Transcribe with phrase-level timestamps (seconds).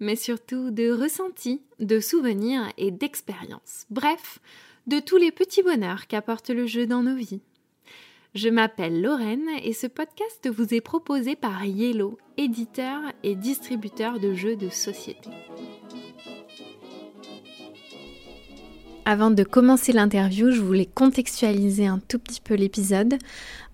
[0.00, 3.86] mais surtout de ressentis, de souvenirs et d'expériences.
[3.90, 4.38] Bref,
[4.86, 7.40] de tous les petits bonheurs qu'apporte le jeu dans nos vies.
[8.34, 14.34] Je m'appelle Lorraine et ce podcast vous est proposé par Yellow, éditeur et distributeur de
[14.34, 15.30] jeux de société.
[19.10, 23.16] Avant de commencer l'interview, je voulais contextualiser un tout petit peu l'épisode.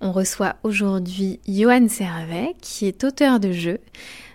[0.00, 3.80] On reçoit aujourd'hui Johan Servet, qui est auteur de jeux.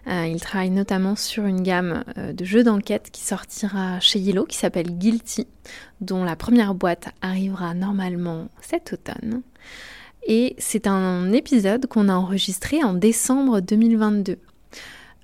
[0.07, 4.45] Euh, il travaille notamment sur une gamme euh, de jeux d'enquête qui sortira chez Yellow,
[4.45, 5.47] qui s'appelle Guilty,
[6.01, 9.41] dont la première boîte arrivera normalement cet automne.
[10.27, 14.37] Et c'est un épisode qu'on a enregistré en décembre 2022.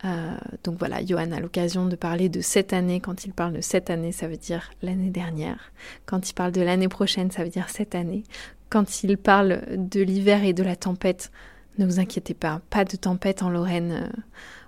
[0.03, 2.99] Euh, donc voilà, Johan a l'occasion de parler de cette année.
[2.99, 5.71] Quand il parle de cette année, ça veut dire l'année dernière.
[6.05, 8.23] Quand il parle de l'année prochaine, ça veut dire cette année.
[8.69, 11.31] Quand il parle de l'hiver et de la tempête,
[11.77, 14.11] ne vous inquiétez pas, pas de tempête en Lorraine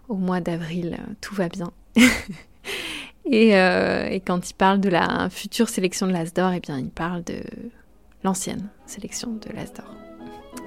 [0.09, 1.71] au mois d'avril, euh, tout va bien.
[3.25, 7.23] et, et, quand il parle de la future sélection de l'Asdor, eh bien il parle
[7.23, 7.41] de
[8.23, 9.85] l'ancienne sélection de l'Asdor.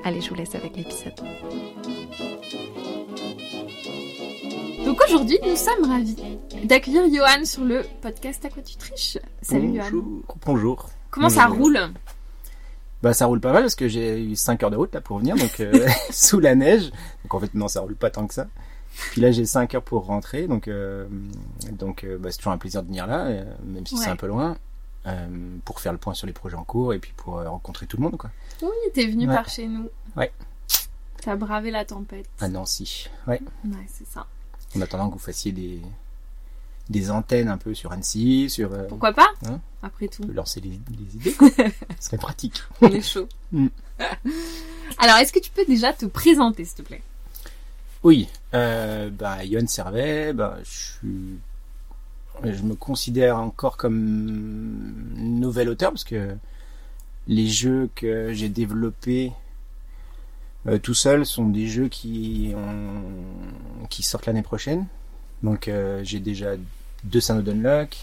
[0.05, 1.14] Allez, je vous laisse avec l'épisode.
[4.84, 6.16] Donc aujourd'hui, nous sommes ravis
[6.64, 9.18] d'accueillir Johan sur le podcast À quoi tu triches?
[9.42, 9.91] Salut bonjour.
[9.91, 10.36] Johan.
[10.46, 10.91] Bonjour.
[11.11, 11.42] Comment Bonjour.
[11.42, 11.78] ça roule?
[13.02, 15.18] Bah ça roule pas mal parce que j'ai eu 5 heures de route là pour
[15.18, 16.91] venir donc euh, sous la neige.
[17.22, 18.46] Donc en fait non ça roule pas tant que ça.
[19.12, 21.06] Puis là j'ai 5 heures pour rentrer donc euh,
[21.72, 24.00] donc euh, bah, c'est toujours un plaisir de venir là euh, même si Ouais.
[24.05, 24.56] c'est un peu loin
[25.64, 28.02] pour faire le point sur les projets en cours et puis pour rencontrer tout le
[28.02, 28.30] monde quoi.
[28.62, 29.34] Oui, t'es venu Ouais.
[29.34, 29.89] par chez nous.
[30.17, 30.30] Ouais.
[31.23, 32.27] T'as bravé la tempête.
[32.40, 33.08] À Nancy.
[33.27, 33.40] Ouais.
[33.64, 34.27] Ouais, c'est ça.
[34.77, 35.80] En attendant que vous fassiez des
[36.90, 39.28] des antennes un peu sur Annecy, sur Pourquoi pas?
[39.46, 41.48] Hein Après tout, peut lancer les, les idées quoi.
[42.01, 42.61] Ce serait pratique.
[42.83, 43.28] on est chaud.
[43.52, 43.68] Mm.
[44.98, 47.02] Alors, est-ce que tu peux déjà te présenter, s'il te plaît?
[48.02, 51.38] Oui, euh, bah, Yohan Servet, bah, je suis,
[52.44, 56.34] je me considère encore comme nouvel auteur parce que
[57.28, 59.33] les jeux que j'ai développés
[60.66, 62.55] euh, tout seul sont des jeux qui
[64.00, 64.86] sortent l'année prochaine.
[65.42, 66.52] Donc euh, j'ai déjà
[67.05, 67.96] deux Sanoud Unlock,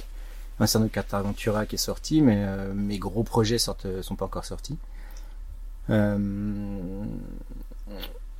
[0.59, 4.25] un Sanoud Carte Aventura qui est sorti, mais euh, mes gros projets sortent, sont pas
[4.25, 4.77] encore sortis.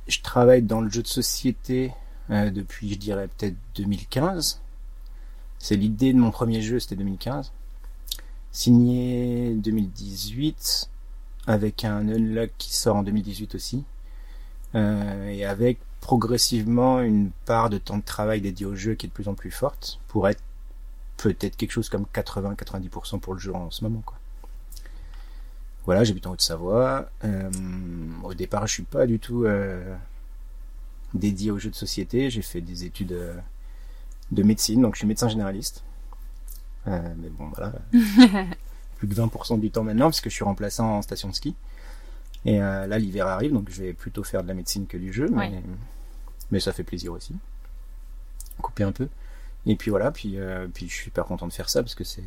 [0.08, 1.92] Je travaille dans le jeu de société
[2.30, 4.60] euh, depuis, je dirais, peut-être 2015.
[5.58, 7.52] C'est l'idée de mon premier jeu, c'était 2015.
[8.50, 10.88] Signé 2018,
[11.46, 13.84] avec un unlock qui sort en 2018 aussi.
[14.74, 19.08] Euh, et avec progressivement une part de temps de travail dédié au jeu qui est
[19.08, 20.42] de plus en plus forte, pour être
[21.18, 24.02] peut-être quelque chose comme 80-90% pour le jeu en ce moment.
[25.88, 27.08] Voilà, j'habite en Haute-Savoie.
[27.24, 27.50] Euh,
[28.22, 29.96] au départ, je suis pas du tout euh,
[31.14, 32.28] dédié aux jeux de société.
[32.28, 33.34] J'ai fait des études euh,
[34.30, 35.82] de médecine, donc je suis médecin généraliste.
[36.84, 37.72] Mais bon, voilà.
[38.98, 41.54] Plus que 20% du temps maintenant, parce que je suis remplaçant en station de ski.
[42.44, 45.28] Et là, l'hiver arrive, donc je vais plutôt faire de la médecine que du jeu,
[45.30, 45.62] mais, Ouais.
[46.50, 47.34] mais ça fait plaisir aussi.
[48.60, 49.08] Couper un peu.
[49.64, 52.04] Et puis voilà, puis, euh, puis je suis super content de faire ça, parce que
[52.04, 52.22] c'est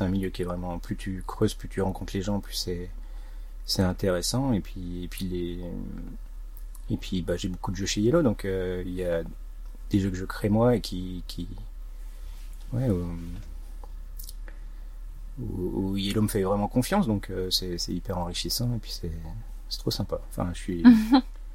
[0.00, 2.90] un milieu qui est vraiment, plus tu creuses, plus tu rencontres les gens, plus c'est
[3.66, 4.52] c'est intéressant.
[4.52, 5.58] Et puis, et puis les,
[6.90, 9.22] et puis bah, j'ai beaucoup de jeux chez Yellow, donc euh, il y a
[9.90, 11.48] des jeux que je crée moi et qui, qui
[12.72, 13.04] ouais, où,
[15.38, 19.10] où- Yellow me fait vraiment confiance, donc euh, c'est c'est hyper enrichissant et puis c'est
[19.68, 20.20] c'est trop sympa.
[20.30, 20.82] Enfin, je suis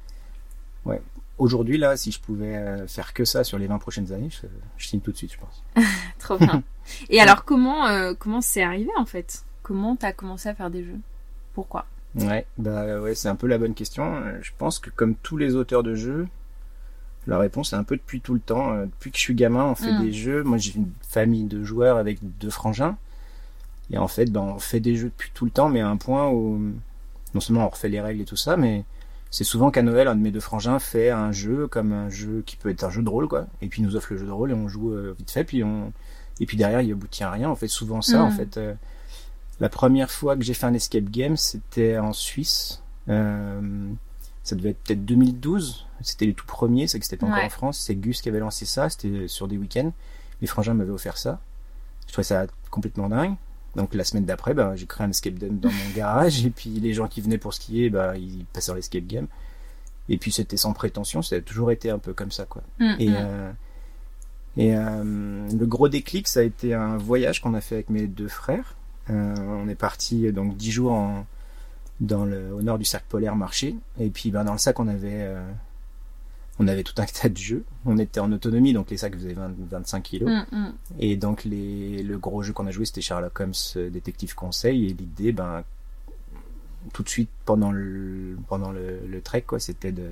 [0.84, 1.00] ouais.
[1.38, 4.48] Aujourd'hui là, si je pouvais euh, faire que ça sur les 20 prochaines années, je,
[4.76, 5.62] je signe tout de suite, je pense.
[6.18, 6.64] Trop bien.
[7.10, 9.44] Et alors, comment euh, comment c'est arrivé, en fait?
[9.62, 10.98] Comment t'as commencé à faire des jeux?
[11.54, 11.86] Pourquoi?
[12.16, 14.16] Ouais, bah ouais, c'est un peu la bonne question.
[14.16, 16.26] Euh, Je pense que comme tous les auteurs de jeux,
[17.26, 18.72] la réponse est un peu depuis tout le temps.
[18.72, 20.02] Euh, Depuis que je suis gamin, on fait Mm.
[20.02, 20.42] des jeux.
[20.42, 22.96] Moi, j'ai une famille de joueurs avec deux frangins.
[23.90, 25.96] Et en fait, ben, on fait des jeux depuis tout le temps, mais à un
[25.96, 26.60] point où
[27.34, 28.84] non seulement on refait les règles et tout ça, mais
[29.30, 32.42] c'est souvent qu'à Noël, un de mes deux frangins fait un jeu comme un jeu
[32.46, 33.46] qui peut être un jeu de rôle, quoi.
[33.60, 35.44] Et puis il nous offre le jeu de rôle et on joue euh, vite fait,
[35.44, 35.92] puis on
[36.40, 37.50] et puis derrière il aboutit à rien.
[37.50, 38.22] On fait souvent ça, Mm.
[38.22, 38.58] en fait.
[39.60, 42.82] La première fois que j'ai fait un escape game, c'était en Suisse.
[43.08, 43.90] Euh,
[44.44, 45.86] ça devait être peut-être 2012.
[46.00, 47.44] C'était les tout premiers, c'est que c'était pas encore Ouais.
[47.46, 47.78] en France.
[47.78, 48.88] C'est Gus qui avait lancé ça.
[48.88, 49.92] C'était sur des week-ends.
[50.40, 51.40] Les frangins m'avaient offert ça.
[52.06, 53.34] Je trouvais ça complètement dingue.
[53.74, 56.70] Donc la semaine d'après, bah, j'ai créé un escape game dans mon garage et puis
[56.70, 59.26] les gens qui venaient pour skier, bah, ils passaient sur l'escape game.
[60.08, 62.62] Et puis c'était sans prétention, ça a toujours été un peu comme ça quoi.
[62.78, 63.14] Mm, Et, mm.
[63.18, 63.52] euh,
[64.56, 68.06] et euh, le gros déclic, ça a été un voyage qu'on a fait avec mes
[68.06, 68.74] deux frères.
[69.10, 71.26] Euh, on est parti donc dix jours en,
[72.00, 73.74] dans le, au nord du cercle polaire marché.
[73.98, 75.50] Et puis ben, dans le sac, on avait, euh,
[76.58, 77.64] on avait tout un tas de jeux.
[77.84, 80.30] On était en autonomie, donc les sacs faisaient 20, 25 kilos.
[80.30, 80.72] Mm, mm.
[81.00, 84.86] Et donc les, le gros jeu qu'on a joué, c'était Sherlock Holmes euh, Détective Conseil.
[84.86, 85.64] Et l'idée, ben,
[86.92, 90.10] tout de suite pendant le, pendant le, le trek, quoi, c'était de,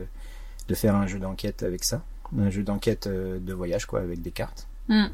[0.69, 2.03] de faire un jeu d'enquête avec ça.
[2.37, 4.67] Un jeu d'enquête de voyage, quoi, avec des cartes.
[4.89, 5.07] Mm.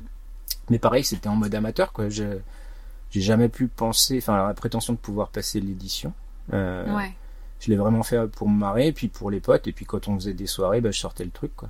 [0.71, 2.09] Mais pareil, c'était en mode amateur, quoi.
[2.09, 2.39] Je,
[3.13, 6.13] j'ai jamais pu penser, enfin, la prétention de pouvoir passer l'édition.
[6.53, 7.13] Euh, Ouais.
[7.61, 10.17] Je l'ai vraiment fait pour me marrer, puis pour les potes, et puis quand on
[10.17, 11.69] faisait des soirées, bah, je sortais le truc, quoi.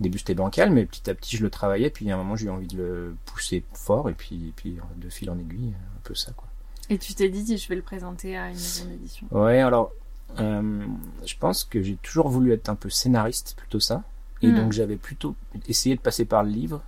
[0.00, 2.34] Au début, c'était bancal, mais petit à petit, je le travaillais, puis à un moment,
[2.34, 5.74] j'ai eu envie de le pousser fort, et puis, et puis de fil en aiguille,
[5.74, 6.46] un peu ça, quoi.
[6.88, 9.26] Et tu t'es dit, je vais le présenter à une maison d'édition.
[9.30, 9.92] Ouais, alors,
[10.38, 10.86] euh,
[11.26, 14.04] je pense que j'ai toujours voulu être un peu scénariste, plutôt ça.
[14.40, 14.54] Et Mm.
[14.56, 15.34] donc, j'avais plutôt
[15.66, 16.80] essayé de passer par le livre.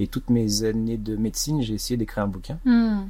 [0.00, 2.58] Et toutes mes années de médecine, j'ai essayé d'écrire un bouquin.
[2.64, 3.02] Mm.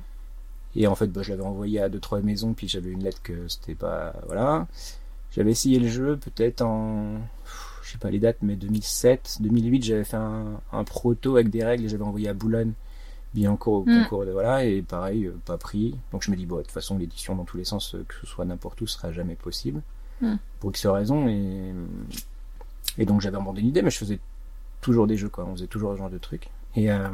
[0.77, 3.21] Et en fait, bah, je l'avais envoyé à deux, trois maisons, puis j'avais une lettre
[3.23, 4.67] que c'était pas, voilà.
[5.33, 7.19] J'avais essayé le jeu peut-être en,
[7.83, 11.65] je sais pas les dates, mais 2007, 2008, j'avais fait un, un proto avec des
[11.65, 12.73] règles et j'avais envoyé à Boulogne,
[13.35, 14.03] Bianco au Mm.
[14.05, 15.95] concours de, voilà, et pareil, euh, pas pris.
[16.13, 18.15] Donc je me dis, bon, de toute façon, l'édition dans tous les sens, euh, que
[18.21, 19.83] ce soit n'importe où, sera jamais possible.
[20.23, 20.37] Mm.
[20.61, 21.73] Pour X raisons, et,
[22.99, 24.19] et donc j'avais abandonné l'idée, mais je faisais
[24.81, 25.45] toujours des jeux, quoi.
[25.45, 26.49] On faisait toujours ce genre de trucs.
[26.79, 27.09] Et, euh,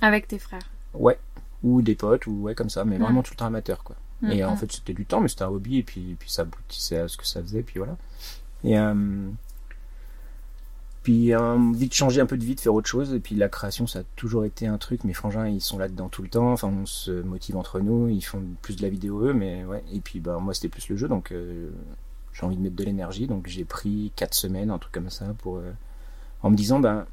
[0.00, 0.68] Avec tes frères.
[0.92, 1.18] Ouais.
[1.62, 3.96] Ou des potes, ou ouais, comme ça, mais vraiment tout le temps amateur, quoi.
[4.30, 6.30] Et euh, en fait, c'était du temps, mais c'était un hobby, et puis, et puis
[6.30, 7.96] ça aboutissait à ce que ça faisait, puis voilà.
[8.62, 8.94] Et euh,
[11.04, 13.50] puis euh, vite changer un peu de vie, de faire autre chose, et puis la
[13.50, 15.04] création, ça a toujours été un truc.
[15.04, 18.22] Mes frangins, ils sont là-dedans tout le temps, enfin, on se motive entre nous, ils
[18.22, 19.84] font plus de la vidéo eux, mais ouais.
[19.92, 21.68] Et puis, bah, moi, c'était plus le jeu, donc euh,
[22.32, 25.26] j'ai envie de mettre de l'énergie, donc j'ai pris quatre semaines, un truc comme ça,
[25.38, 25.70] pour euh,
[26.42, 27.04] en me disant, ben,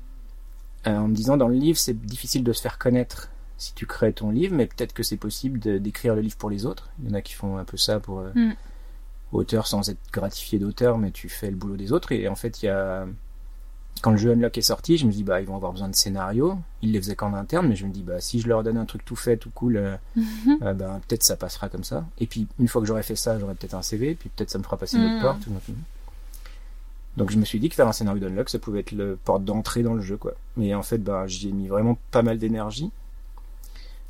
[0.86, 4.14] en me disant dans le livre, c'est difficile de se faire connaître si tu crées
[4.14, 6.90] ton livre, mais peut-être que c'est possible d'écrire le livre pour les autres.
[7.04, 8.54] Il y en a qui font un peu ça pour euh, Mm.
[9.34, 12.12] auteur sans être gratifié d'auteur, mais tu fais le boulot des autres.
[12.12, 13.06] Et en fait, il y a
[14.02, 15.96] quand le jeu Unlock est sorti, je me dis bah ils vont avoir besoin de
[15.96, 16.58] scénarios.
[16.82, 18.86] Ils les faisaient qu'en interne, mais je me dis bah si je leur donne un
[18.86, 19.96] truc tout fait, tout cool, euh,
[20.64, 22.06] euh, ben, peut-être ça passera comme ça.
[22.20, 24.58] Et puis une fois que j'aurai fait ça, j'aurai peut-être un CV, puis peut-être ça
[24.58, 25.22] me fera passer Mm.
[25.22, 25.46] porte.
[25.46, 25.52] ou
[27.18, 29.44] Donc je me suis dit que faire un scénario d'Unlock, ça pouvait être le porte
[29.44, 30.34] d'entrée dans le jeu, quoi.
[30.56, 32.92] Mais en fait, bah, j'y ai mis vraiment pas mal d'énergie.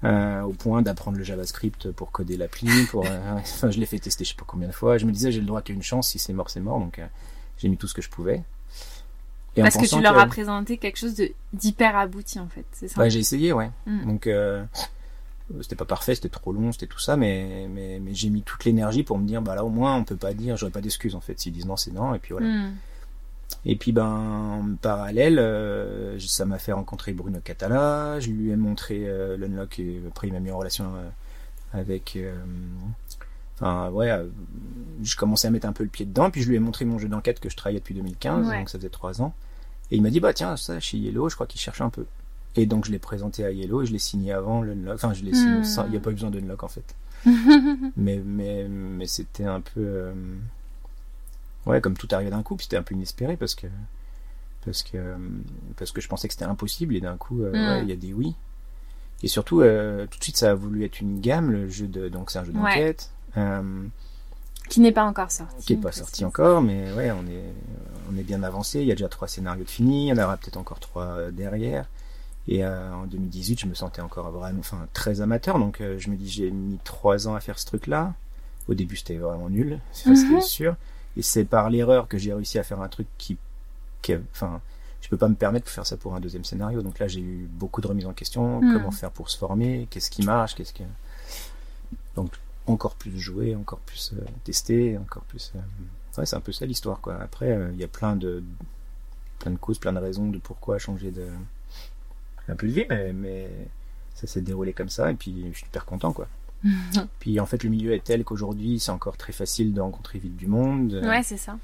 [0.03, 3.99] euh, au point d'apprendre le JavaScript pour coder l'appli, pour, euh, enfin, je l'ai fait
[3.99, 4.97] tester je sais pas combien de fois.
[4.97, 6.97] Je me disais, j'ai le droit qu'à une chance, si c'est mort, c'est mort, donc
[6.97, 7.05] euh,
[7.59, 8.43] j'ai mis tout ce que je pouvais.
[9.55, 12.65] Et Parce que tu leur que- as présenté quelque chose de d'hyper abouti, en fait.
[12.71, 12.99] C'est ça.
[12.99, 13.69] Ouais, j'ai essayé, ouais.
[13.85, 14.07] Mm.
[14.07, 14.29] Donc,
[15.61, 18.63] c'était pas parfait, c'était trop long, c'était tout ça, mais, mais, mais j'ai mis toute
[18.65, 21.13] l'énergie pour me dire, bah là, au moins, on peut pas dire, j'aurais pas d'excuses,
[21.15, 21.39] en fait.
[21.39, 22.47] S'ils disent non, c'est non, et puis voilà.
[22.47, 22.73] Mm.
[23.65, 28.55] Et puis, ben, en parallèle, euh, ça m'a fait rencontrer Bruno Catala, je lui ai
[28.55, 31.09] montré euh, l'unlock, et après, il m'a mis en relation euh,
[31.79, 32.33] avec, euh,
[33.59, 34.11] enfin, ouais,
[35.03, 36.97] je commençais à mettre un peu le pied dedans, puis je lui ai montré mon
[36.97, 38.57] jeu d'enquête que je travaillais depuis 2015, Ouais.
[38.59, 39.33] donc ça faisait trois ans.
[39.91, 42.05] Et il m'a dit, bah tiens, ça, chez Yellow, je crois qu'il cherche un peu.
[42.55, 44.95] Et donc je l'ai présenté à Yellow et je l'ai signé avant l'unlock.
[44.95, 45.63] Enfin, je l'ai signé Hmm.
[45.63, 46.95] sans- il n'y a pas eu besoin d'unlock en fait.
[47.95, 50.11] mais mais, mais c'était un peu.
[51.65, 53.67] Ouais, comme tout arrivait d'un coup, puis c'était un peu inespéré parce que.
[54.65, 54.97] Parce que,
[55.77, 57.95] parce que je pensais que c'était impossible et d'un coup, euh, ouais, il y a
[57.95, 58.35] des oui.
[59.23, 62.09] Et surtout, euh, tout de suite, ça a voulu être une gamme, le jeu de.
[62.09, 62.59] Donc c'est un jeu Ouais.
[62.59, 63.09] d'enquête.
[63.37, 63.83] euh,
[64.69, 65.65] Qui n'est pas encore sorti.
[65.65, 67.43] qui est pas sorti encore, mais ouais, on est,
[68.11, 68.81] on est bien avancé.
[68.81, 71.31] Il y a déjà trois scénarios de finis, il y en aura peut-être encore trois
[71.31, 71.85] derrière.
[72.47, 76.09] Et euh, en 2018, je me sentais encore vraiment, enfin, très amateur, donc euh, je
[76.09, 78.13] me dis j'ai mis trois ans à faire ce truc-là.
[78.67, 80.15] Au début, c'était vraiment nul, ça Mhm.
[80.15, 80.75] c'était sûr.
[81.17, 83.37] Et c'est par l'erreur que j'ai réussi à faire un truc qui,
[84.01, 84.61] qui, enfin,
[85.01, 86.81] je peux pas me permettre de faire ça pour un deuxième scénario.
[86.81, 88.61] Donc là, j'ai eu beaucoup de remises en question.
[88.61, 88.73] Mhm.
[88.73, 89.87] Comment faire pour se former?
[89.89, 90.55] Qu'est-ce qui marche?
[90.55, 90.83] Qu'est-ce que
[92.15, 92.31] donc
[92.67, 95.51] encore plus jouer, encore plus euh, tester, encore plus.
[95.55, 95.59] euh,
[96.17, 97.15] Ouais, c'est un peu ça l'histoire, quoi.
[97.21, 98.43] Après, euh, il y a plein de
[99.39, 101.25] plein de causes, plein de raisons de pourquoi changer de
[102.47, 103.49] un peu de vie, mais, mais
[104.13, 106.27] ça s'est déroulé comme ça, et puis je suis super content, quoi.
[107.19, 110.35] Puis en fait, le milieu est tel qu'aujourd'hui, c'est encore très facile de rencontrer vite
[110.37, 110.93] du monde.
[110.93, 111.57] Euh, Ouais, c'est ça.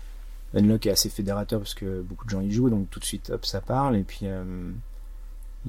[0.56, 3.30] Unlock est assez fédérateur parce que beaucoup de gens y jouent, donc tout de suite,
[3.30, 3.98] hop, ça parle.
[3.98, 4.72] Et puis, euh,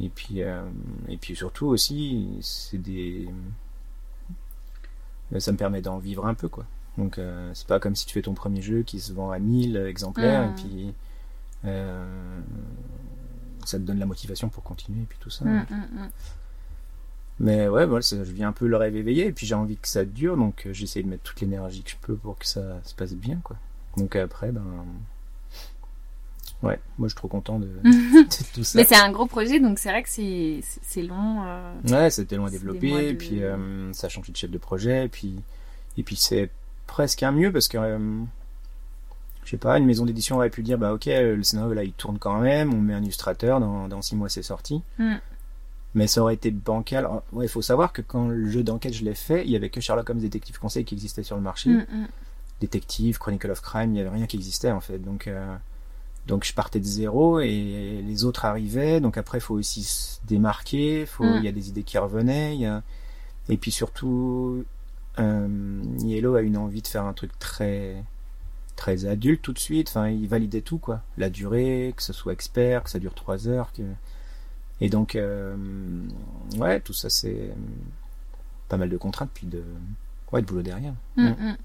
[0.01, 0.63] et puis, euh,
[1.09, 3.29] et puis surtout aussi, c'est des,
[5.39, 6.65] ça me permet d'en vivre un peu, quoi.
[6.97, 9.39] Donc, euh, c'est pas comme si tu fais ton premier jeu qui se vend à
[9.39, 10.51] 1000 exemplaires Mm.
[10.51, 10.95] et puis
[11.65, 12.41] euh,
[13.65, 15.45] ça te donne la motivation pour continuer et puis tout ça.
[15.45, 16.09] Mm, mm, mm.
[17.41, 19.87] Mais ouais, voilà, je viens un peu le rêve éveillé, et puis j'ai envie que
[19.89, 22.81] ça dure, donc euh, j'essaie de mettre toute l'énergie que je peux pour que ça
[22.85, 23.57] se passe bien, quoi.
[23.97, 24.63] Donc après, ben.
[26.61, 28.79] Ouais, moi je suis trop content de, de tout ça.
[28.81, 31.45] Mais c'est un gros projet, donc c'est vrai que c'est long.
[31.47, 31.73] euh.
[31.89, 34.59] Ouais, c'était long à développer, de- et puis euh, ça a changé de chef de
[34.59, 35.37] projet, et puis,
[35.97, 36.51] et puis c'est
[36.89, 37.99] presque un mieux parce que, euh,
[39.45, 41.93] je sais pas, une maison d'édition aurait pu dire, bah ok, le scénario là il
[41.93, 44.83] tourne quand même, on met un illustrateur, dans, dans six mois c'est sorti.
[44.99, 45.15] Mm.
[45.95, 47.09] Mais ça aurait été bancal.
[47.33, 49.71] Ouais, il faut savoir que quand le jeu d'enquête je l'ai fait, il y avait
[49.71, 51.71] que Sherlock Holmes Détective Conseil qui existait sur le marché.
[51.71, 52.07] Mm, mm.
[52.61, 54.99] Détective, Chronicle of Crime, il y avait rien qui existait en fait.
[54.99, 55.55] Donc, euh,
[56.27, 59.01] donc je partais de zéro et les autres arrivaient.
[59.01, 61.07] Donc après, il faut aussi se démarquer.
[61.19, 61.37] Mm.
[61.37, 62.55] il y a des idées qui revenaient.
[62.55, 62.83] Il y a...
[63.49, 64.65] Et puis surtout,
[65.19, 68.05] euh, Yellow a une envie de faire un truc très
[68.77, 69.89] très adulte tout de suite.
[69.89, 71.03] Enfin, il validait tout quoi.
[71.17, 73.73] La durée, que ce soit expert, que ça dure trois heures.
[73.73, 73.83] Que...
[74.81, 75.57] Et donc, euh,
[76.57, 77.51] ouais, tout ça c'est
[78.69, 79.63] pas mal de contraintes puis de
[80.33, 80.95] ouais de boulot derrière.
[81.17, 81.57] Mm, Mm.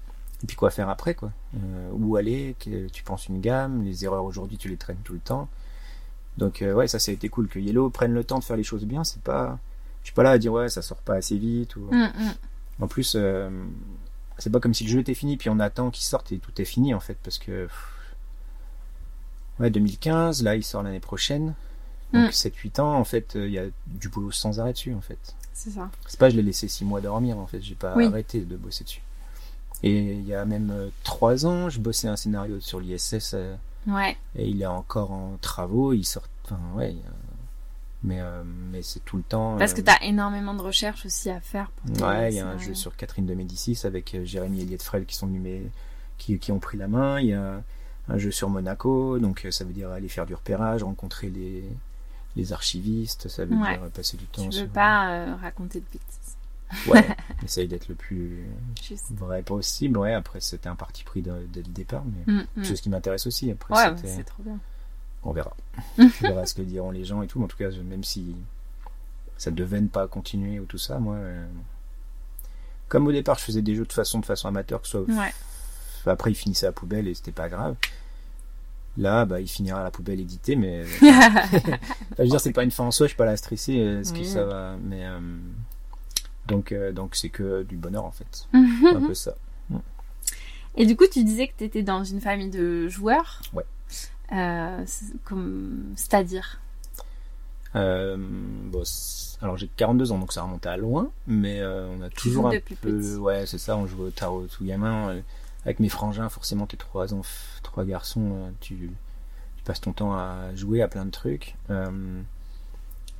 [0.42, 1.32] Et puis quoi faire après, quoi?
[1.56, 5.14] Euh, où aller, que tu penses une gamme, les erreurs aujourd'hui, tu les traînes tout
[5.14, 5.48] le temps.
[6.36, 8.56] Donc euh, ouais, ça, ça a été cool que Yellow prenne le temps de faire
[8.56, 9.04] les choses bien.
[9.04, 9.58] C'est pas,
[10.02, 11.76] je suis pas là à dire ouais, ça sort pas assez vite.
[11.76, 11.88] Ou...
[11.92, 12.08] Mm.
[12.80, 13.48] En plus, euh,
[14.38, 16.60] c'est pas comme si le jeu était fini, puis on attend qu'il sorte et tout
[16.60, 18.16] est fini en fait, parce que pff,
[19.60, 21.54] ouais, 2015, là, il sort l'année prochaine.
[22.14, 22.32] Donc Mm.
[22.32, 25.18] 7-8 ans, en fait, euh, il y a du boulot sans arrêt dessus, en fait.
[25.52, 25.90] C'est ça.
[26.06, 28.06] C'est pas je l'ai laissé six mois dormir en fait, j'ai pas Oui.
[28.06, 29.02] arrêté de bosser dessus.
[29.82, 33.54] Et il y a même euh, trois ans, je bossais un scénario sur l'ISS euh,
[33.86, 34.16] Ouais.
[34.34, 36.24] et il est encore en travaux, il sort.
[36.44, 36.96] Enfin ouais,
[38.02, 39.56] mais euh, mais c'est tout le temps.
[39.58, 41.70] Parce que euh, t'as énormément de recherches aussi à faire.
[41.70, 44.62] Pour Ouais, il y a un jeu sur Catherine de Médicis avec euh, Jérémy et
[44.62, 45.62] Eliette Frel qui sont mais
[46.18, 47.20] qui, qui ont pris la main.
[47.20, 47.62] Il y a
[48.08, 51.64] un jeu sur Monaco, donc euh, ça veut dire aller faire du repérage, rencontrer les
[52.36, 53.78] les archivistes, ça veut Ouais.
[53.78, 54.68] dire passer du temps Tu veux sur.
[54.68, 56.36] pas euh, raconter de bêtises.
[56.88, 57.06] Ouais,
[57.44, 58.44] essaye d'être le plus
[58.82, 59.12] Juste.
[59.12, 59.96] vrai possible.
[59.98, 62.64] Ouais, après c'était un parti pris dès le départ, mais Mm, mm.
[62.64, 63.50] c'est ce qui m'intéresse aussi.
[63.50, 64.58] Après, Ouais, c'est trop bien.
[65.22, 65.54] on verra.
[65.98, 67.38] on verra ce que diront les gens et tout.
[67.38, 68.34] Mais en tout cas, je- même si
[69.36, 71.46] ça devait ne pas continuer ou tout ça, moi, euh,
[72.88, 75.14] comme au départ, je faisais des jeux de façon de façon amateur, que ce soit
[75.14, 75.32] Ouais.
[76.06, 77.76] après il finissait à la poubelle et c'était pas grave.
[78.96, 81.48] Là, bah, il finira à la poubelle édité, mais Enfin,
[82.18, 83.78] je veux dire, c'est pas une fin en soi, je suis pas là à stresser,
[83.80, 84.26] euh, ce qui Oui.
[84.26, 85.18] ça va, mais euh,
[86.46, 89.34] donc euh, donc c'est que du bonheur en fait, C'est un peu ça.
[90.76, 93.40] Et du coup, tu disais que tu étais dans une famille de joueurs.
[93.52, 93.64] Ouais.
[94.32, 94.84] Euh.
[95.94, 96.60] C'est-à-dire?
[97.76, 98.82] Euh, bon,
[99.40, 102.50] alors j'ai 42 ans, donc ça remonte à loin, mais euh, on a toujours un
[102.52, 103.16] peu, petit.
[103.16, 105.20] ouais, c'est ça, on joue au tarot tout gamin, euh,
[105.64, 107.06] avec mes frangins, forcément, t'es trois
[107.62, 108.90] trois garçons, euh, tu,
[109.56, 112.20] tu passes ton temps à jouer à plein de trucs, euh,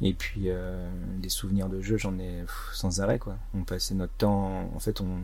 [0.02, 3.36] et puis euh, des souvenirs de jeu, j'en ai pff, sans arrêt, quoi.
[3.54, 5.20] On passait notre temps, en fait, on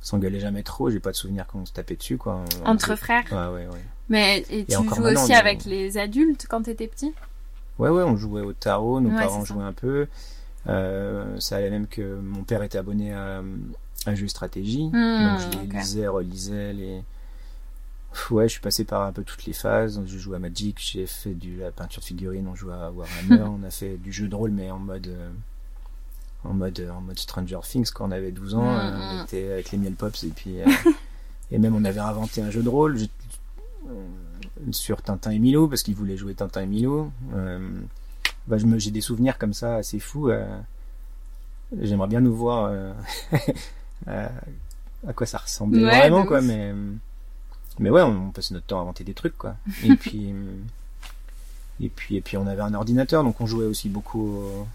[0.00, 2.42] s'engueulait jamais trop, j'ai pas de souvenir qu'on se tapait dessus, quoi.
[2.64, 3.24] On- entre on- frères.
[3.30, 3.84] Ouais, ouais, ouais.
[4.08, 7.12] Mais et tu joues maintenant, aussi on avec les adultes quand t'étais petit?
[7.78, 10.06] Ouais, ouais, on jouait au tarot, nos Ouais, parents jouaient un peu.
[10.66, 13.42] Euh, ça allait même que mon père était abonné à
[14.06, 17.02] un jeu stratégie, Hmm, donc je les lisais, relisais les.
[18.30, 20.00] Ouais, je suis passé par un peu toutes les phases.
[20.04, 23.42] Je joue à Magic, j'ai fait de la peinture de figurines, on joue à Warhammer,
[23.60, 25.30] on a fait du jeu de rôle, mais en mode euh,
[26.44, 29.20] en mode en mode Stranger Things quand on avait 12 ans, Mm, euh, mm.
[29.20, 30.66] on était avec les miel pops et puis euh,
[31.52, 33.10] et même on avait inventé un jeu de rôle j'ai-
[33.88, 34.06] euh,
[34.72, 37.12] sur Tintin et Milou parce qu'ils voulaient jouer Tintin et Milou.
[37.34, 37.60] Euh,
[38.48, 40.30] bah, je me j'ai des souvenirs comme ça assez fous.
[41.80, 42.72] J'aimerais bien nous voir
[44.08, 44.26] euh,
[45.06, 46.44] euh, à quoi ça ressemblait Ouais, vraiment quoi, ouf.
[46.44, 46.72] mais
[47.78, 49.56] mais ouais, on, on passait notre temps à inventer des trucs quoi.
[49.84, 50.34] Et puis
[51.80, 54.66] et puis et puis on avait un ordinateur donc on jouait aussi beaucoup au-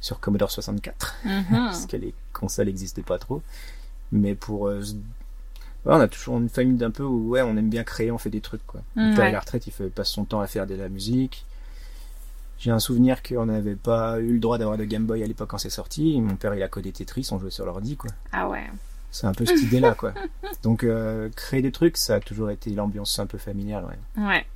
[0.00, 1.44] sur Commodore 64 Mhm.
[1.50, 3.42] parce que les consoles n'existaient pas trop.
[4.12, 7.70] Mais pour euh, ouais, on a toujours une famille d'un peu où ouais, on aime
[7.70, 8.82] bien créer, on fait des trucs quoi.
[8.96, 9.20] Mm, ouais.
[9.28, 11.46] à la retraite, il fait, passe son temps à faire de la musique.
[12.58, 15.50] J'ai un souvenir qu'on n'avait pas eu le droit d'avoir de Game Boy à l'époque
[15.50, 16.20] quand c'est sorti.
[16.20, 18.10] Mon père, il a codé Tetris, on jouait sur l'ordi quoi.
[18.32, 18.64] Ah ouais.
[19.10, 20.12] C'est un peu cette idée-là quoi.
[20.62, 23.84] Donc euh, créer des trucs, ça a toujours été l'ambiance un peu familiale.
[24.16, 24.24] Ouais.
[24.24, 24.46] Ouais.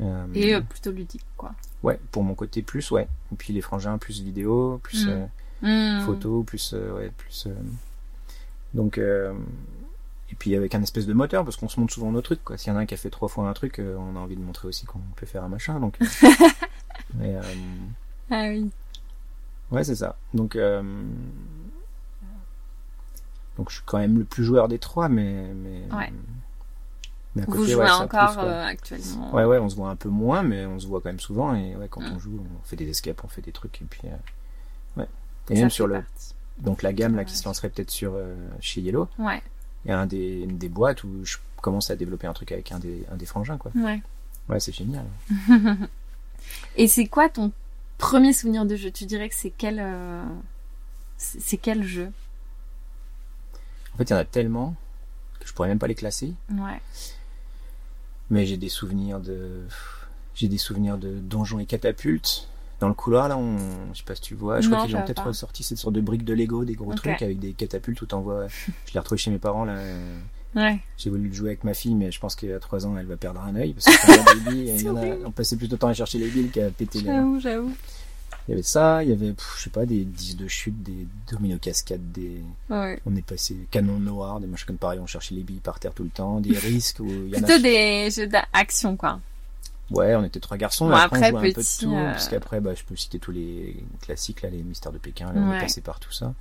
[0.00, 1.52] Euh, Et euh, plutôt ludique, quoi.
[1.82, 3.08] ouais, pour mon côté plus ouais.
[3.32, 5.08] Et puis les frangins plus vidéo, plus Mm.
[5.10, 5.26] euh,
[5.62, 6.04] Hmm.
[6.04, 7.48] photo, plus ouais, plus.
[8.74, 12.44] Donc et puis avec un espèce de moteur parce qu'on se montre souvent nos trucs
[12.44, 12.58] quoi.
[12.58, 14.36] S'il y en a un qui a fait trois fois un truc, on a envie
[14.36, 15.80] de montrer aussi qu'on peut faire un machin.
[15.80, 15.96] Donc
[17.20, 17.54] euh, euh,
[18.30, 18.70] Ah oui.
[19.70, 20.16] ouais c'est ça.
[20.34, 20.82] Donc euh,
[23.56, 26.12] donc je suis quand même le plus joueur des trois, mais mais Ouais.
[27.34, 29.34] mais à Vous côté, jouez ouais, encore pousse, euh, actuellement.
[29.34, 31.54] Ouais, ouais, on se voit un peu moins, mais on se voit quand même souvent.
[31.54, 32.12] Et ouais, quand Mm.
[32.14, 33.80] on joue, on fait des escapes, on fait des trucs.
[33.80, 34.02] Et puis,
[34.96, 35.06] ouais.
[35.50, 36.02] Et Ça même sur le,
[36.58, 38.14] donc la gamme là qui se lancerait peut-être sur
[38.60, 39.42] chez Yellow, Ouais,
[39.84, 42.52] il y a un des, une des boîtes où je commence à développer un truc
[42.52, 43.70] avec un des, un des frangins quoi.
[43.74, 44.02] ouais.
[44.48, 45.04] Ouais, c'est génial.
[46.76, 47.52] Et c'est quoi ton
[47.98, 48.90] premier souvenir de jeu?
[48.90, 50.22] Tu dirais que c'est quel, euh,
[51.16, 52.10] c'est quel jeu?
[53.94, 54.74] En fait, il y en a tellement
[55.40, 56.34] que je pourrais même pas les classer.
[56.50, 56.80] Ouais.
[58.30, 59.62] Mais j'ai des souvenirs de,
[60.34, 62.48] j'ai des souvenirs de donjons et catapultes.
[62.78, 63.56] Dans le couloir, là, on,
[63.94, 65.94] je sais pas si tu vois, je Non, crois qu'ils ont peut-être ressorti cette sorte
[65.94, 68.48] de briques de Lego, des gros trucs avec des catapultes où t'envoies.
[68.86, 69.72] Je l'ai retrouvé chez mes parents, là.
[69.76, 70.18] euh,
[70.56, 70.78] Ouais.
[70.96, 73.16] J'ai voulu le jouer avec ma fille, mais je pense qu'à 3 ans, elle va
[73.16, 73.74] perdre un œil.
[73.74, 76.48] Parce que il y en a, on passait plus de temps à chercher les billes
[76.48, 77.06] qu'à péter les.
[77.06, 77.72] J'avoue, j'avoue.
[78.48, 80.82] Il y avait ça, il y avait, pff, je sais pas, des 10 de chute,
[80.82, 82.98] des dominos cascades, des, Ouais.
[83.04, 85.92] on est passé canon noir, des machins comme pareil, on cherchait les billes par terre
[85.92, 89.20] tout le temps, des risques où il y en a Plutôt des jeux d'action, quoi.
[89.90, 90.88] Ouais, on était trois garçons.
[90.88, 91.96] Bon, après, après, on jouait un peu petit, de tout.
[91.96, 95.26] euh, Parce qu'après, bah, je peux citer tous les classiques, là, les mystères de Pékin.
[95.32, 96.32] Là, on est passé par tout ça.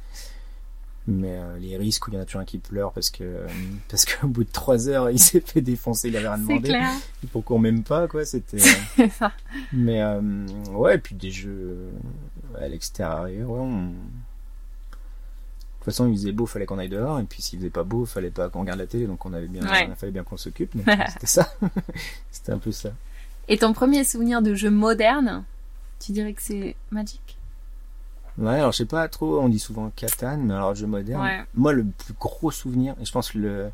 [1.08, 3.24] Mais euh, les risques où il y en a toujours un qui pleure parce que
[3.24, 3.48] euh,
[3.90, 6.70] parce qu'au bout de trois heures, il s'est fait défoncer, il avait rien demandé.
[6.70, 6.90] clair.
[7.22, 8.26] Il faut qu'on m'aime pas, quoi.
[8.26, 8.58] C'était.
[9.00, 9.08] euh.
[9.74, 10.20] Mais euh,
[10.72, 11.92] ouais, et puis des jeux
[12.60, 13.50] à l'extérieur.
[13.50, 13.88] Ouais, on...
[13.90, 13.94] De
[15.92, 17.20] toute façon, il faisait beau, fallait qu'on aille dehors.
[17.20, 19.06] Et puis s'il faisait pas beau, fallait pas qu'on regarde la télé.
[19.06, 19.88] Donc on avait bien, Ouais.
[19.96, 20.74] fallait bien qu'on s'occupe.
[21.14, 21.54] C'était ça.
[22.32, 22.90] c'était un peu ça.
[23.48, 25.44] Et ton premier souvenir de jeu moderne,
[26.04, 27.35] tu dirais que c'est Magic?
[28.38, 31.22] Ouais, alors je sais pas trop, on dit souvent Catan, mais alors jeu moderne.
[31.24, 31.44] Ouais.
[31.54, 33.72] Moi, le plus gros souvenir, et je pense que le,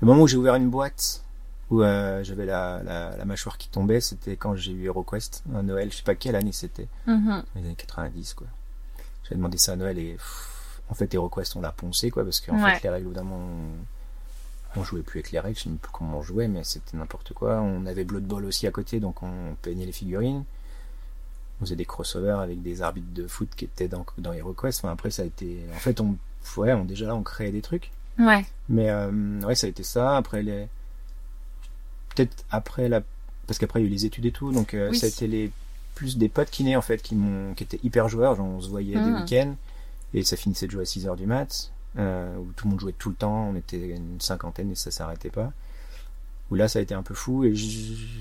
[0.00, 1.22] le moment où j'ai ouvert une boîte,
[1.70, 5.62] où euh, j'avais la, la, la mâchoire qui tombait, c'était quand j'ai eu HeroQuest, un
[5.62, 7.42] Noël, je sais pas quelle année c'était, Mhm.
[7.54, 8.46] les années 90, quoi.
[9.24, 12.40] J'avais demandé ça à Noël et pff, en fait, HeroQuest, on l'a poncé, quoi, parce
[12.40, 12.74] qu'en Ouais.
[12.74, 13.38] fait, les règles, évidemment,
[14.76, 16.62] on, on jouait plus avec les règles, je sais même plus comment on jouait, mais
[16.62, 17.60] c'était n'importe quoi.
[17.62, 20.44] On avait Blood Bowl aussi à côté, donc on peignait les figurines.
[21.60, 24.80] On faisait des crossovers avec des arbitres de foot qui étaient dans, dans HeroQuest.
[24.84, 26.16] Enfin, après, ça a été, en fait, on,
[26.58, 27.90] ouais, on, déjà là, on créait des trucs.
[28.18, 28.44] Ouais.
[28.68, 30.16] Mais, euh, ouais, ça a été ça.
[30.16, 30.68] Après, les,
[32.14, 33.02] peut-être après la,
[33.46, 34.98] parce qu'après, il y a eu les études et tout, donc, euh, Oui.
[34.98, 35.50] ça a été les,
[35.94, 38.34] plus des potes kinés, en fait, qui m'ont, qui étaient hyper joueurs.
[38.36, 39.20] Genre, on se voyait des Mhm.
[39.22, 39.54] week-ends
[40.14, 42.80] et ça finissait de jouer à 6 heures du mat, euh, où tout le monde
[42.80, 43.48] jouait tout le temps.
[43.50, 45.52] On était une cinquantaine et ça s'arrêtait pas.
[46.50, 47.66] Où là, ça a été un peu fou et je,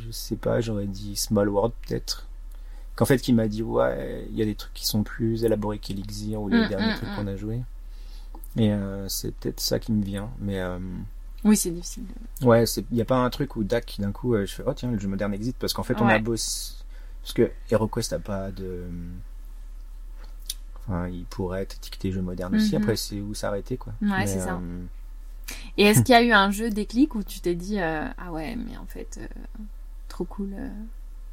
[0.07, 2.27] je sais pas, j'aurais dit Small World peut-être.
[2.95, 5.79] Qu'en fait, qui m'a dit, ouais, il y a des trucs qui sont plus élaborés
[5.79, 7.15] qu'Elixir ou les Mm, derniers mm, trucs mm.
[7.15, 7.61] qu'on a joués.
[8.57, 10.29] Et euh, c'est peut-être ça qui me vient.
[10.39, 10.79] Mais euh,
[11.43, 12.03] Oui, c'est difficile.
[12.41, 14.73] ouais, il n'y a pas un truc où DAC, d'un coup, euh, je fais, oh
[14.73, 15.57] tiens, le jeu moderne existe.
[15.59, 16.73] Parce qu'en fait, on a bossé.
[17.21, 18.83] Parce que HeroQuest n'a pas de.
[20.87, 22.75] Enfin, il pourrait être étiqueté jeu moderne aussi.
[22.75, 22.81] Mhm.
[22.81, 23.93] Après, c'est où s'arrêter, quoi.
[24.01, 24.53] Ouais, c'est ça.
[24.55, 24.83] euh,
[25.77, 28.31] Et est-ce qu'il y a eu un jeu déclic où tu t'es dit euh, ah
[28.31, 29.27] ouais mais en fait euh,
[30.07, 30.55] trop cool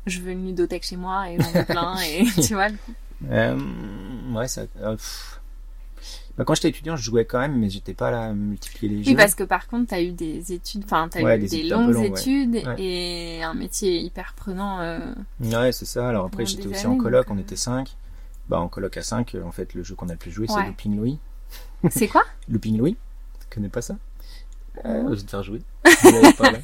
[0.06, 2.68] je veux une ludothèque chez moi et j'en veux plein et tu vois.
[3.30, 3.58] Euh,
[4.32, 4.62] ouais, ça.
[4.80, 4.96] euh.
[6.36, 8.98] Bah, quand j'étais étudiant, je jouais quand même, mais j'étais pas là à multiplier les
[9.00, 9.16] Oui jeux.
[9.16, 12.54] parce que par contre t'as eu des études enfin t'as Ouais, eu des longues études
[12.66, 12.74] Ouais.
[12.82, 14.98] et un métier hyper prenant euh,
[15.40, 16.08] Ouais, c'est ça.
[16.08, 17.94] Alors après, j'étais aussi années, en coloc, donc, on était 5.
[18.48, 20.66] Bah, en coloc à 5, en fait, le jeu qu'on a le plus joué, c'est.
[20.66, 21.18] Looping Louis.
[21.90, 22.22] c'est quoi?
[22.48, 22.96] Looping Louis
[23.40, 23.96] Tu connais pas ça?
[24.84, 25.14] Euh,
[26.04, 26.58] l'avez pas, là.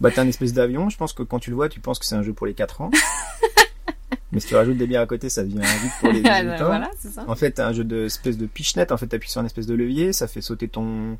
[0.00, 0.88] Bah, t'as un espèce d'avion.
[0.88, 2.54] Je pense que quand tu le vois, tu penses que c'est un jeu pour les
[2.54, 2.90] 4 ans.
[4.32, 6.42] Mais si tu rajoutes des bières à côté, ça devient vite pour les 18 Ah,
[6.44, 6.66] bah, ans.
[6.66, 8.92] voilà c'est ça En fait, t'as un jeu de espèce de pichenette.
[8.92, 11.16] En fait, t'appuies sur un espèce de levier, ça fait sauter ton.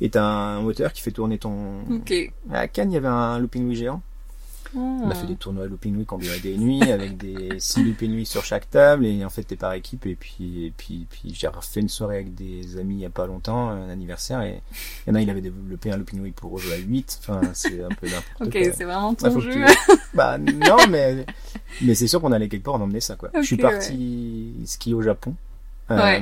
[0.00, 1.80] Et t'as un moteur qui fait tourner ton.
[1.90, 2.12] ok
[2.52, 4.02] À Cannes, il y avait un Looping Louis géant.
[4.74, 8.10] On a fait des tournois Looping qui ont duré des nuits avec des 6 Looping
[8.12, 11.32] Louis sur chaque table et en fait t'es par équipe et puis et puis puis
[11.34, 14.60] j'ai refait une soirée avec des amis il y a pas longtemps un anniversaire et
[15.06, 17.40] il y en a il avait développé un Looping Louis pour jouer à 8 enfin
[17.54, 18.72] c'est un peu n'importe ok quoi.
[18.76, 19.52] c'est vraiment Ouais, ton que jeu.
[19.52, 21.24] tu- bah non mais
[21.82, 23.30] mais c'est sûr qu'on allait quelque part on emmenait ça quoi.
[23.34, 25.34] Je suis Ok, parti skier au Japon.
[25.90, 26.20] Euh, Ouais.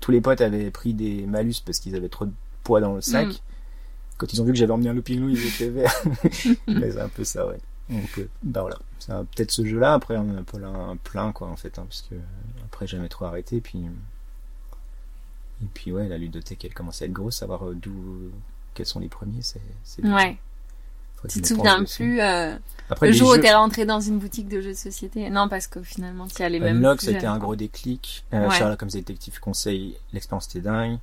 [0.00, 2.32] tous les potes avaient pris des malus parce qu'ils avaient trop de
[2.64, 3.26] poids dans le sac.
[3.26, 3.32] Mm.
[4.18, 5.94] Quand ils ont vu que j'avais emmené un looping ils étaient verts.
[6.66, 7.58] Mais c'est un peu ça, ouais.
[7.88, 8.78] Donc, euh, bah voilà.
[8.98, 9.94] C'est peut-être ce jeu-là.
[9.94, 12.16] Après, on là, un plein, quoi, en fait, hein, parce que
[12.66, 13.60] après, jamais trop arrêté.
[13.62, 13.78] Puis,
[15.62, 17.36] et puis, ouais, la ludothèque, elle commence à être grosse.
[17.36, 18.30] Savoir euh, d'où,
[18.74, 19.60] quels sont les premiers, c'est,
[20.04, 20.38] ouais
[21.28, 22.56] tu te souviens plus euh,
[22.88, 25.28] Après, le les jour où jeux- t'es rentré dans une boutique de jeux de société
[25.30, 28.24] non parce que finalement tu y allais même Unlock, ça a été un gros déclic.
[28.32, 28.54] Euh, Ouais.
[28.56, 30.98] Sherlock comme détective conseil, l'expérience était dingue.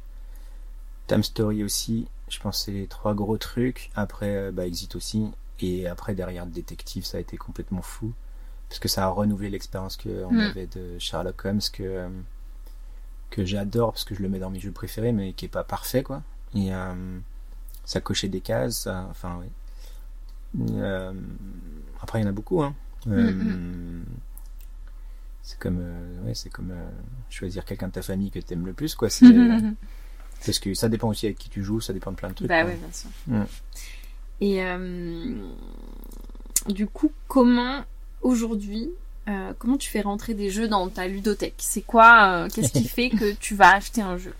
[1.07, 3.91] Time Story aussi, je pense que c'est les trois gros trucs.
[3.95, 5.29] Après, euh, bah, Exit aussi.
[5.59, 8.13] Et après, derrière Détective, ça a été complètement fou.
[8.69, 10.39] Parce que ça a renouvelé l'expérience qu'on Mm.
[10.39, 12.09] avait de Sherlock Holmes, que, euh,
[13.29, 15.63] que j'adore, parce que je le mets dans mes jeux préférés, mais qui est pas
[15.63, 16.23] parfait, quoi.
[16.55, 17.19] Et euh,
[17.85, 19.47] ça cochait des cases, ça, enfin, oui.
[20.77, 21.13] Euh,
[22.01, 22.73] après, il y en a beaucoup, hein.
[23.07, 24.03] Euh, Mm,
[25.43, 25.79] c'est comme,
[26.25, 26.73] ouais, c'est comme
[27.29, 29.09] choisir quelqu'un de ta famille que t'aimes le plus, quoi.
[29.09, 29.25] C'est,
[30.45, 32.47] parce que ça dépend aussi avec qui tu joues, ça dépend de plein de trucs.
[32.47, 33.09] bah oui, bien sûr.
[33.27, 33.43] Mm.
[34.41, 35.35] Et euh,
[36.67, 37.83] du coup, comment
[38.21, 38.89] aujourd'hui,
[39.27, 41.55] euh, comment tu fais rentrer des jeux dans ta ludothèque?
[41.57, 44.33] C'est quoi euh, Qu'est-ce qui fait que tu vas acheter un jeu?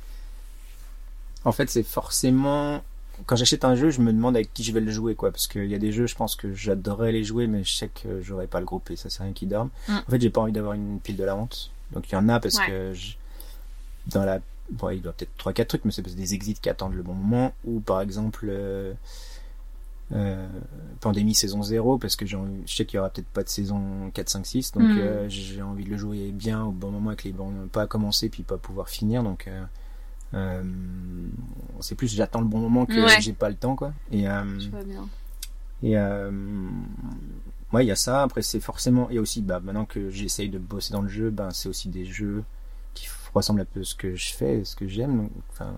[1.44, 2.84] En fait, c'est forcément
[3.28, 5.32] quand j'achète un jeu, je me demande avec qui je vais le jouer, quoi.
[5.32, 7.88] Parce qu'il y a des jeux, je pense que j'adorerais les jouer, mais je sais
[7.88, 9.70] que j'aurais pas le groupe et ça c'est rien qui dorme.
[9.88, 9.94] Mm.
[9.96, 11.72] En fait, j'ai pas envie d'avoir une pile de la honte.
[11.94, 12.68] Donc il y en a parce Ouais.
[12.68, 13.14] que je-
[14.08, 14.40] dans la,
[14.72, 17.14] bon, il doit peut-être trois quatre trucs, mais c'est des exits qui attendent le bon
[17.14, 17.54] moment.
[17.66, 18.94] Ou par exemple, euh,
[20.12, 20.48] euh,
[21.02, 24.12] Pandémie saison 0 parce que j'ai je sais qu'il y aura peut-être pas de saison
[24.14, 24.98] 4, 5, 6 donc Mm.
[25.00, 28.30] euh, j'ai envie de le jouer bien au bon moment avec les bons pas commencer
[28.30, 29.50] puis pas pouvoir finir donc
[31.80, 33.20] c'est plus j'attends le bon moment que Ouais.
[33.22, 35.08] j'ai pas le temps quoi et Je vois bien.
[35.82, 36.30] et euh,
[37.74, 40.10] ouais il y a ça après c'est forcément il y a aussi bah maintenant que
[40.12, 42.44] j'essaye de bosser dans le jeu ben c'est aussi des jeux
[43.36, 45.74] ressemblent un peu à ce que je fais ce que j'aime enfin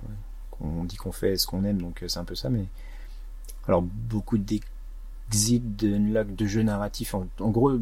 [0.62, 2.66] on dit qu'on fait ce qu'on aime donc euh, c'est un peu ça mais
[3.68, 7.80] alors beaucoup d'exits de jeux narratifs en, en gros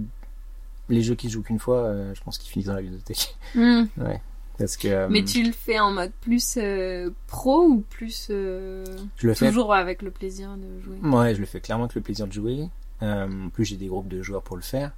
[0.89, 3.35] les jeux qui se jouent qu'une fois euh, je pense qu'ils finissent dans la bibliothèque
[3.55, 3.83] Hmm.
[4.57, 8.85] parce que euh, Mais tu le fais en mode plus euh, pro ou plus euh,
[9.17, 10.97] je le fais toujours avec le plaisir de jouer?
[11.03, 12.69] Ouais, je le fais clairement avec le plaisir de jouer.
[13.01, 14.91] En plus, j'ai des groupes de joueurs pour le faire.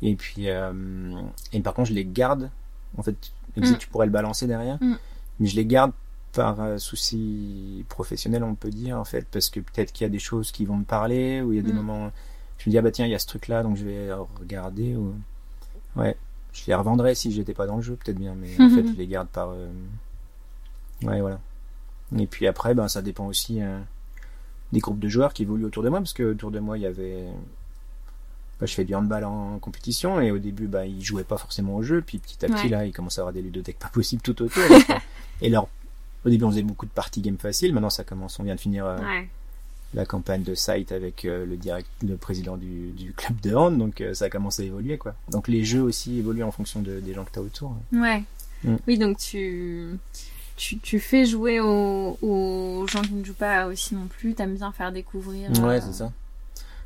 [0.00, 2.50] Et puis, et par contre, je les garde.
[2.96, 3.76] En fait, Mm.
[3.78, 4.78] tu pourrais le balancer derrière.
[4.82, 4.94] Mm.
[5.40, 5.92] Mais je les garde
[6.32, 10.10] par euh, souci professionnel, on peut dire, en fait, parce que peut-être qu'il y a
[10.10, 11.76] des choses qui vont me parler, ou il y a des Mm.
[11.76, 12.10] moments,
[12.58, 14.96] je me dis, ah bah tiens, il y a ce truc-là, donc je vais regarder,
[14.96, 15.14] ou,
[15.96, 16.16] ouais,
[16.52, 18.92] je les revendrais si j'étais pas dans le jeu, peut-être bien, mais en fait, je
[18.96, 19.68] les garde par, euh,
[21.02, 21.40] ouais, voilà.
[22.18, 23.78] Et puis après, ben, ça dépend aussi, euh,
[24.72, 26.82] des groupes de joueurs qui évoluent autour de moi, parce que autour de moi, il
[26.82, 27.26] y avait,
[28.62, 31.74] bah, je fais du handball en compétition, et au début, bah, ils jouaient pas forcément
[31.74, 32.68] au jeu, puis petit à petit, Ouais.
[32.68, 34.62] là, ils commencent à avoir des ludothèques pas possibles tout autour.
[35.42, 35.66] et leur,
[36.24, 38.60] au début, on faisait beaucoup de parties game faciles, maintenant, ça commence, on vient de
[38.60, 39.28] finir, euh, Ouais.
[39.94, 43.76] la campagne de site avec euh, le direct, le président du, du club de hand,
[43.76, 45.16] donc euh, ça commence à évoluer, quoi.
[45.32, 47.74] Donc les jeux aussi évoluent en fonction de, des gens que t'as autour.
[47.92, 48.22] Ouais.
[48.62, 48.76] Mm.
[48.86, 49.88] Oui, donc tu,
[50.56, 54.34] tu, tu fais jouer aux, aux gens qui ne jouent pas aussi non plus.
[54.34, 55.50] T'aimes bien faire découvrir.
[55.60, 56.12] Ouais, euh, c'est ça.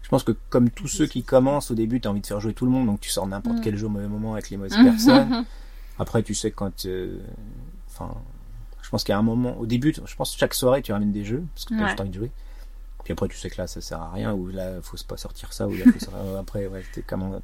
[0.07, 2.55] Je pense que comme tous ceux qui commencent au début, t'as envie de faire jouer
[2.55, 3.61] tout le monde, donc tu sors n'importe Mm.
[3.61, 5.45] quel jeu au mauvais moment avec les mauvaises personnes.
[5.99, 7.19] Après, tu sais quand, euh,
[7.89, 8.15] enfin,
[8.83, 10.93] je pense qu'il y a un moment, au début, je pense que chaque soirée tu
[10.93, 11.87] ramènes des jeux parce que t'as Ouais.
[11.89, 12.31] juste envie de jouer.
[13.03, 15.53] Puis après, tu sais que là, ça sert à rien, ou là, faut pas sortir
[15.53, 17.41] ça, ou là, faut sortir- euh, après, ouais, comment,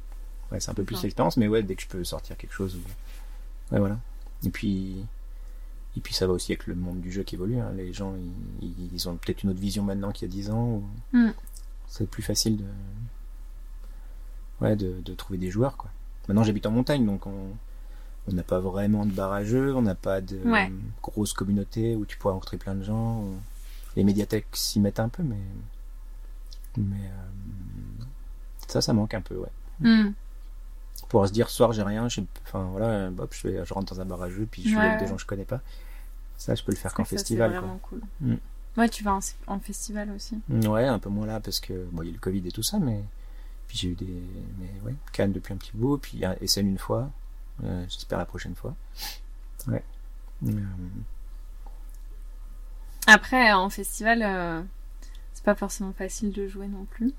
[0.51, 1.09] ouais, c'est un peu plus Ouais.
[1.09, 3.97] intense, mais ouais, dès que je peux sortir quelque chose, ou- ouais, voilà.
[4.45, 5.05] Et puis,
[5.97, 7.59] et puis ça va aussi avec le monde du jeu qui évolue.
[7.59, 7.71] hein.
[7.75, 8.13] Les gens,
[8.61, 10.81] ils, ils ont peut-être une autre vision maintenant qu'il y a 10 ans.
[11.13, 11.33] ou- Mm.
[11.95, 12.63] C'est plus facile de,
[14.61, 15.91] ouais, de, de trouver des joueurs, quoi.
[16.27, 17.49] Maintenant, j'habite en montagne, donc on
[18.25, 20.71] on n'a pas vraiment de bar à jeux, on n'a pas de Ouais.
[21.01, 23.25] grosse communauté où tu pourras rencontrer plein de gens.
[23.97, 25.35] Les médiathèques s'y mettent un peu, mais
[26.77, 28.03] mais euh,
[28.67, 29.51] ça, ça manque un peu, ouais.
[29.81, 30.13] Mm.
[31.09, 32.21] Pour se dire, ce soir, j'ai rien, je...
[32.47, 34.81] enfin voilà, hop, je, vais, je rentre dans un bar à jeux, puis je Ouais,
[34.85, 35.59] avec des gens que je connais pas.
[36.37, 37.67] Ça, je peux le faire qu'en festival, C'est quoi.
[37.67, 38.01] vraiment cool.
[38.21, 38.35] Mm.
[38.77, 40.39] Ouais, tu vas en, en festival aussi.
[40.49, 42.63] Ouais, un peu moins là parce que bon, il y a le Covid et tout
[42.63, 43.03] ça, mais
[43.67, 44.21] puis j'ai eu des,
[44.59, 47.09] mais ouais, Cannes depuis un petit bout, puis Essen une fois.
[47.63, 48.75] Euh, J'espère la prochaine fois.
[49.67, 49.83] Ouais.
[50.47, 50.51] Euh,
[53.07, 54.61] Après, en festival, euh,
[55.33, 57.13] c'est pas forcément facile de jouer non plus.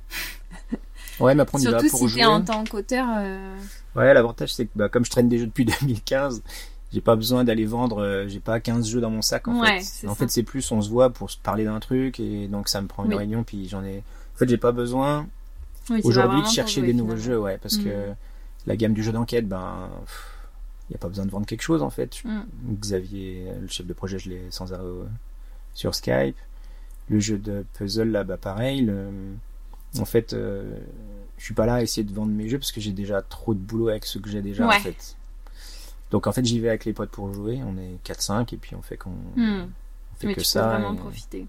[1.20, 2.20] Ouais, mais après on y va Surtout pour si jouer.
[2.20, 3.06] t'es en tant qu'auteur.
[3.18, 3.56] euh,
[3.94, 6.42] Ouais, l'avantage c'est que bah, comme je traîne des jeux depuis 2015,
[6.94, 9.80] j'ai pas besoin d'aller vendre, euh, j'ai pas 15 jeux dans mon sac en Ouais,
[9.82, 10.06] fait.
[10.06, 10.14] En ça.
[10.14, 12.86] fait, c'est plus on se voit pour se parler d'un truc et donc ça me
[12.86, 13.16] prend une Oui.
[13.18, 13.98] réunion puis j'en ai.
[14.34, 15.26] En fait, j'ai pas besoin
[15.90, 17.84] oui, aujourd'hui de chercher des nouveaux jeux, ouais, parce Mm.
[17.84, 17.90] que
[18.66, 19.90] la gamme du jeu d'enquête, ben,
[20.88, 22.22] il y a pas besoin de vendre quelque chose en fait.
[22.24, 22.40] Mm.
[22.80, 25.06] Xavier, le chef de projet, je l'ai sans arrêt au-
[25.74, 26.36] sur Skype.
[27.10, 28.80] Le jeu de puzzle là, bah pareil.
[28.82, 29.08] le-
[30.00, 30.76] En fait, euh,
[31.38, 33.54] je suis pas là à essayer de vendre mes jeux parce que j'ai déjà trop
[33.54, 34.74] de boulot avec ceux que j'ai déjà Ouais.
[34.76, 35.14] en fait.
[36.14, 37.58] Donc en fait, j'y vais avec les potes pour jouer.
[37.66, 39.62] On est 4-5 et puis on fait qu'on Mm.
[39.64, 41.46] on fait Mais que tu ça peux vraiment et, profiter.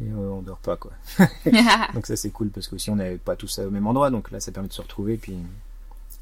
[0.00, 0.92] et, euh, on dort pas quoi.
[1.94, 4.30] Donc ça c'est cool parce que aussi on n'est pas tous au même endroit, donc
[4.30, 5.36] là ça permet de se retrouver puis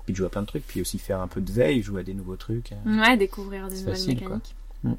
[0.07, 2.00] puis de jouer à plein de trucs, puis aussi faire un peu de veille, jouer
[2.00, 2.70] à des nouveaux trucs.
[2.87, 4.55] Ouais, découvrir des nouvelles facile, mécaniques.
[4.85, 4.92] Mm.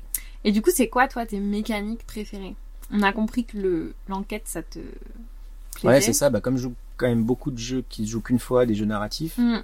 [0.43, 2.56] Et du coup, c'est quoi, toi, tes mécaniques préférées?
[2.91, 4.77] On a compris que le l'enquête, ça te
[5.75, 5.88] plaisait.
[5.88, 6.29] Ouais, c'est ça.
[6.29, 8.75] Bah comme je joue quand même beaucoup de jeux qui se jouent qu'une fois, des
[8.75, 9.39] jeux narratifs.
[9.39, 9.63] Mm.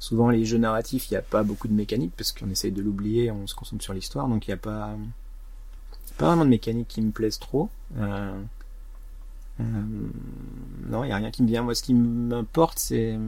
[0.00, 2.82] Souvent les jeux narratifs, il n'y a pas beaucoup de mécanique parce qu'on essaye de
[2.82, 4.90] l'oublier, on se concentre sur l'histoire, donc il n'y a pas
[6.16, 7.68] pas vraiment de mécanique qui me plaise trop.
[7.96, 8.40] Euh,
[9.60, 9.64] euh,
[10.88, 11.62] non, il y a rien qui me vient.
[11.62, 13.18] Moi, ce qui m'importe, c'est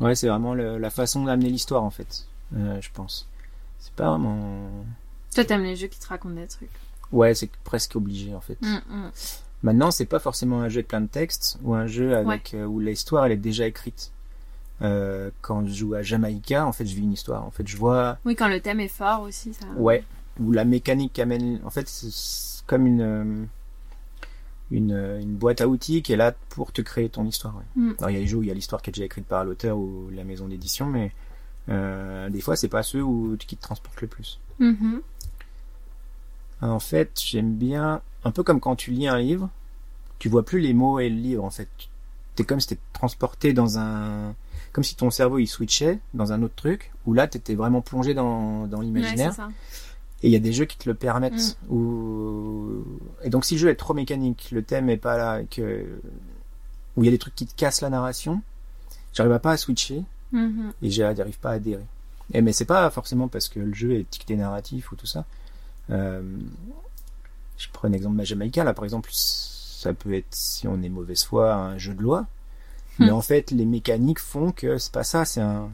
[0.00, 2.26] ouais, c'est vraiment le- la façon d'amener l'histoire en fait.
[2.56, 3.28] euh, je pense.
[3.80, 4.68] C'est pas vraiment.
[5.34, 6.70] Toi, t'aimes les jeux qui te racontent des trucs.
[7.12, 8.58] Ouais, c'est presque obligé en fait.
[8.62, 9.10] Mm, mm.
[9.62, 12.80] Maintenant, c'est pas forcément un jeu avec plein de textes ou un jeu avec où
[12.80, 14.10] l'histoire elle est déjà écrite.
[14.84, 17.44] Euh, quand je joue à Jamaïca, en fait, je vis une histoire.
[17.44, 18.18] En fait, je vois.
[18.24, 19.66] Oui, quand le thème est fort aussi, ça.
[19.76, 20.04] Ouais.
[20.40, 21.60] Où la mécanique amène.
[21.64, 23.44] En fait, c'est comme une euh,
[24.70, 27.56] une, une boîte à outils qui est là pour te créer ton histoire.
[27.56, 27.82] Ouais.
[27.82, 27.94] Mm.
[27.98, 29.26] Alors il y a les jeux où il y a l'histoire qui est déjà écrite
[29.26, 31.12] par l'auteur ou la maison d'édition, mais
[31.68, 34.40] euh, des fois c'est pas ceux où qui te transportent le plus.
[34.58, 35.00] Mhm.
[36.62, 39.50] En fait, j'aime bien un peu comme quand tu lis un livre,
[40.18, 41.68] tu vois plus les mots et le livre en fait.
[42.36, 44.34] T'es comme si t'étais transporté dans un
[44.74, 48.12] comme si ton cerveau il switchait dans un autre truc où là t'étais vraiment plongé
[48.12, 49.32] dans dans l'imaginaire.
[50.22, 51.56] Et il y a des jeux qui te le permettent.
[51.70, 52.82] Ou...
[53.22, 55.86] Et donc si le jeu est trop mécanique, le thème est pas là, que...
[56.96, 58.42] où il y a des trucs qui te cassent la narration,
[59.14, 60.72] j'arrive pas à switcher Mhm.
[60.82, 61.86] et j'arrive pas à adhérer.
[62.32, 65.24] Et mais c'est pas forcément parce que le jeu est ticté narratif ou tout ça.
[65.90, 66.22] Euh,
[67.56, 70.88] je prends un exemple de Jamaïca, là par exemple, ça peut être, si on est
[70.88, 72.26] mauvaise foi, un jeu de loi.
[72.98, 73.14] Mais Hmm.
[73.14, 75.70] en fait, les mécaniques font que c'est pas ça, c'est un...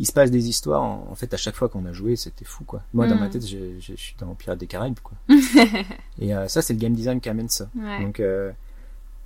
[0.00, 2.44] Il se passe des histoires, en, en fait, à chaque fois qu'on a joué, c'était
[2.44, 2.82] fou, quoi.
[2.94, 3.20] Moi, dans Hmm.
[3.20, 5.16] ma tête, je, je, je suis dans Pirates des Caraïbes, quoi.
[6.20, 7.68] Et euh, ça, c'est le game design qui amène ça.
[7.74, 8.02] Ouais.
[8.02, 8.52] Donc, euh,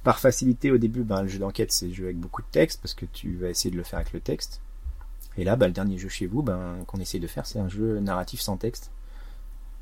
[0.02, 2.94] par facilité, au début, ben, le jeu d'enquête, c'est jeu avec beaucoup de texte, parce
[2.94, 4.60] que tu vas essayer de le faire avec le texte.
[5.36, 7.68] Et là, ben, le dernier jeu chez vous, ben, qu'on essaye de faire, c'est un
[7.68, 8.90] jeu narratif sans texte,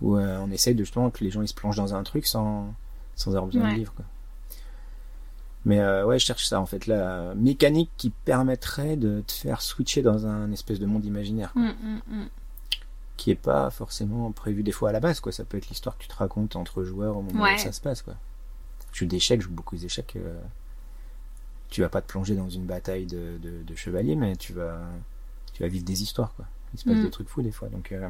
[0.00, 2.26] où euh, on essaye de justement que les gens ils se plongent dans un truc
[2.26, 2.72] sans,
[3.16, 3.72] sans avoir besoin Ouais.
[3.74, 3.92] de livre.
[3.94, 4.04] Quoi.
[5.66, 9.60] Mais euh, ouais, je cherche ça en fait, la mécanique qui permettrait de te faire
[9.60, 12.28] switcher dans un espèce de monde imaginaire, quoi, Mm, mm, mm.
[13.18, 15.20] qui est pas forcément prévu des fois à la base.
[15.20, 15.32] Quoi.
[15.32, 17.54] Ça peut être l'histoire que tu te racontes entre joueurs au moment Ouais.
[17.56, 18.00] où ça se passe.
[18.00, 18.14] Quoi.
[18.92, 20.14] Je joue d'échecs, je joue beaucoup d'échecs.
[20.16, 20.40] Euh,
[21.68, 24.80] tu vas pas te plonger dans une bataille de, de, de chevaliers, mais tu vas,
[25.52, 26.32] tu vas vivre des histoires.
[26.36, 26.46] Quoi.
[26.72, 27.68] Il se passe des trucs fous des fois.
[27.68, 28.08] Donc, euh,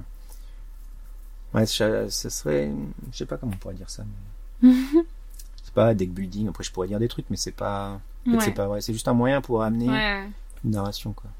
[1.55, 2.71] ouais, ça, ça serait,
[3.11, 4.05] je sais pas comment on pourrait dire ça.
[4.63, 4.71] Mais...
[5.71, 6.49] c'est pas deck building.
[6.49, 8.45] Après, je pourrais dire des trucs, mais c'est pas, en fait, Ouais.
[8.45, 8.81] c'est pas vrai.
[8.81, 10.25] C'est juste un moyen pour amener Ouais,
[10.65, 11.31] une narration quoi.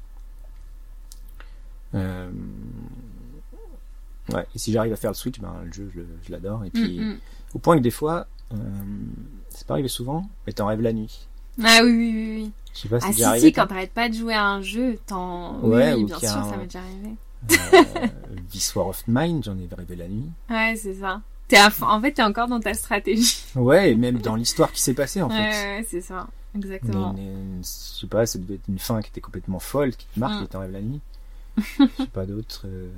[1.95, 2.31] Euh...
[4.31, 6.63] Ouais, et si j'arrive à faire le switch, ben le jeu je, l'adore.
[6.63, 7.17] Et puis Mm, mm.
[7.55, 8.57] au point que des fois, euh,
[9.49, 11.27] c'est pas arrivé souvent, mais t'en rêves la nuit.
[11.61, 12.51] Ah oui, oui, oui, oui.
[12.73, 13.47] Je sais pas si Ah si, arrivé.
[13.47, 15.59] si, quand t'arrêtes pas de jouer à un jeu, t'en...
[15.61, 17.15] Oui, Ouais, oui, ou bien sûr, un- ça m'est déjà arrivé.
[17.73, 18.07] Euh,
[18.49, 20.29] This War of Mine, j'en ai rêvé la nuit.
[20.49, 21.19] Ouais, c'est ça.
[21.51, 23.37] T'es En fait, t'es encore dans ta stratégie.
[23.55, 25.35] Ouais, et même dans l'histoire qui s'est passée en fait.
[25.35, 26.27] ouais, ouais, c'est ça.
[26.55, 27.13] Exactement.
[27.17, 27.19] une-
[27.57, 30.19] une- je sais pas, ça devait être une fin qui était complètement folle, qui te
[30.19, 30.43] marque Mm.
[30.43, 31.01] et t'en rêves la nuit.
[31.57, 32.63] je sais pas d'autres.
[32.65, 32.89] euh,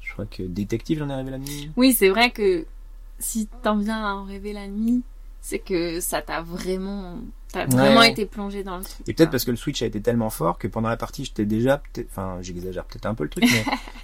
[0.00, 1.70] Je crois que détective, j'en ai rêvé la nuit.
[1.76, 2.66] Oui, c'est vrai que
[3.18, 5.02] si t'en viens à en rêver la nuit,
[5.40, 7.18] c'est que ça t'a vraiment...
[7.52, 7.74] T'as Ouais.
[7.76, 9.08] vraiment été plongé dans le truc.
[9.08, 11.44] Et peut-être parce que le Switch a été tellement fort que pendant la partie, j'étais
[11.44, 13.64] déjà, enfin, j'exagère peut-être un peu le truc, mais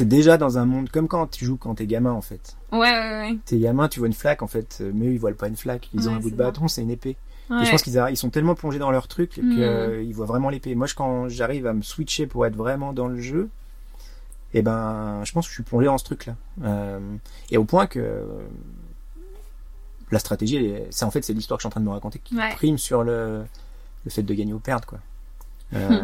[0.00, 2.56] t'es déjà dans un monde comme quand tu joues quand t'es gamin, en fait.
[2.72, 3.38] Ouais, ouais, ouais.
[3.44, 5.56] T'es gamin, tu vois une flaque, en fait, euh, mais eux, ils voient pas une
[5.56, 5.88] flaque.
[5.94, 7.16] Ils ont Ouais, un bout de bâton, c'est une épée.
[7.50, 7.62] Ouais.
[7.62, 9.54] Et je pense qu'ils ils sont tellement plongés dans leur truc Mm.
[9.54, 10.74] qu'ils voient vraiment l'épée.
[10.74, 13.48] Moi, je, quand j'arrive à me switcher pour être vraiment dans le jeu,
[14.54, 16.34] eh ben, je pense que je suis plongé dans ce truc-là.
[16.64, 16.98] Euh,
[17.50, 18.22] et au point que euh,
[20.10, 22.18] la stratégie, c'est en fait c'est l'histoire que je suis en train de me raconter
[22.22, 22.50] qui Ouais.
[22.54, 23.42] prime sur le,
[24.04, 24.98] le fait de gagner ou perdre, quoi.
[25.74, 26.00] Euh,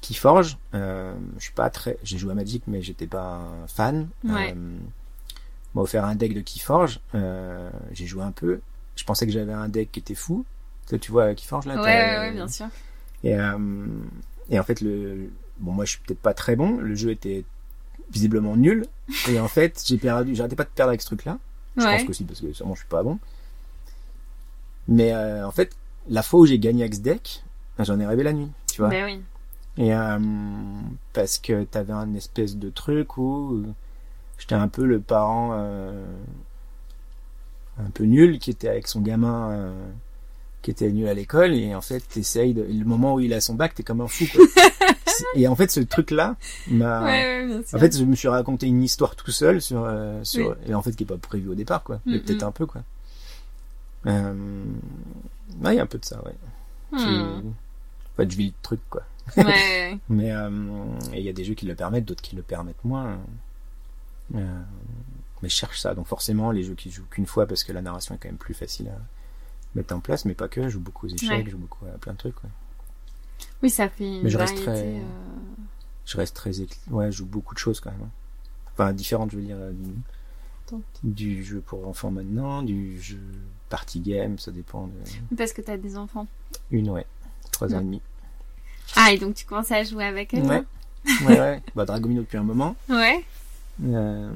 [0.00, 3.66] qui forge, euh, je suis pas très, j'ai joué à Magic, mais j'étais pas un
[3.66, 4.08] fan.
[4.24, 4.54] Ouais.
[4.56, 4.76] Euh,
[5.74, 8.60] m'a offert un deck de Keyforge, euh, j'ai joué un peu.
[8.96, 10.44] Je pensais que j'avais un deck qui était fou.
[10.88, 12.66] Toi, tu vois Keyforge là Ouais, ouais, ouais, bien sûr.
[13.24, 13.86] Et, euh,
[14.50, 16.78] et en fait, le bon, moi, je suis peut-être pas très bon.
[16.78, 17.44] Le jeu était
[18.10, 18.86] visiblement nul.
[19.28, 20.34] Et en fait, j'ai perdu.
[20.34, 21.38] J'arrêtais pas de perdre avec ce truc-là.
[21.76, 21.96] Je Ouais.
[21.96, 23.18] pense que aussi parce que sûrement je suis pas bon.
[24.88, 25.76] Mais euh, en fait,
[26.08, 27.44] la fois où j'ai gagné avec ce deck,
[27.78, 28.88] j'en ai rêvé la nuit, tu vois.
[28.88, 29.20] Ben oui.
[29.78, 30.18] Et euh,
[31.12, 33.62] parce que t'avais un espèce de truc où
[34.38, 36.04] j'étais un peu le parent euh,
[37.78, 39.88] un peu nul qui était avec son gamin euh,
[40.62, 43.40] qui était nul à l'école et en fait t'essayes de, le moment où il a
[43.40, 44.44] son bac t'es comme un fou quoi.
[45.36, 46.36] Et en fait ce truc là
[46.68, 49.88] m'a Ouais, ouais, en fait je me suis raconté une histoire tout seul sur
[50.24, 50.54] sur Oui.
[50.70, 52.66] et en fait qui est pas prévu au départ quoi mais Mm, peut-être un peu
[52.66, 52.82] quoi
[54.06, 54.64] euh...
[55.62, 56.34] ouais il y a un peu de ça ouais
[56.90, 56.96] Hmm.
[56.98, 57.42] Je-
[58.24, 59.02] fait je vis le truc quoi
[59.36, 60.50] Ouais, mais euh,
[61.12, 63.18] il y a des jeux qui le permettent, d'autres qui le permettent moins.
[64.34, 64.60] Euh,
[65.42, 65.94] mais je cherche ça.
[65.94, 68.38] Donc forcément, les jeux qui jouent qu'une fois parce que la narration est quand même
[68.38, 68.98] plus facile à
[69.74, 70.62] mettre en place, mais pas que.
[70.64, 71.42] Je joue beaucoup aux échecs, Ouais.
[71.44, 72.42] je joue beaucoup à plein de trucs.
[72.42, 72.50] ouais.
[73.62, 74.72] Oui, ça fait une Mais je reste variété.
[74.72, 75.02] très- euh,
[76.06, 76.50] Je reste très
[76.90, 78.02] ouais, je joue beaucoup de choses quand même.
[78.02, 78.10] hein.
[78.72, 79.90] Enfin différentes, je veux dire, du,
[80.70, 80.82] Donc.
[81.02, 83.20] du jeu pour enfants maintenant, du jeu
[83.68, 86.26] party game, ça dépend de Parce que t'as des enfants.
[86.70, 87.06] une ouais,
[87.52, 88.00] trois ans et demi.
[88.96, 90.48] Ah, et donc tu commences à jouer avec eux Ouais.
[90.48, 90.62] là
[91.26, 91.62] Ouais, ouais.
[91.74, 92.76] Bah, Dragomino depuis un moment.
[92.88, 93.24] Ouais.
[93.84, 94.30] Euh,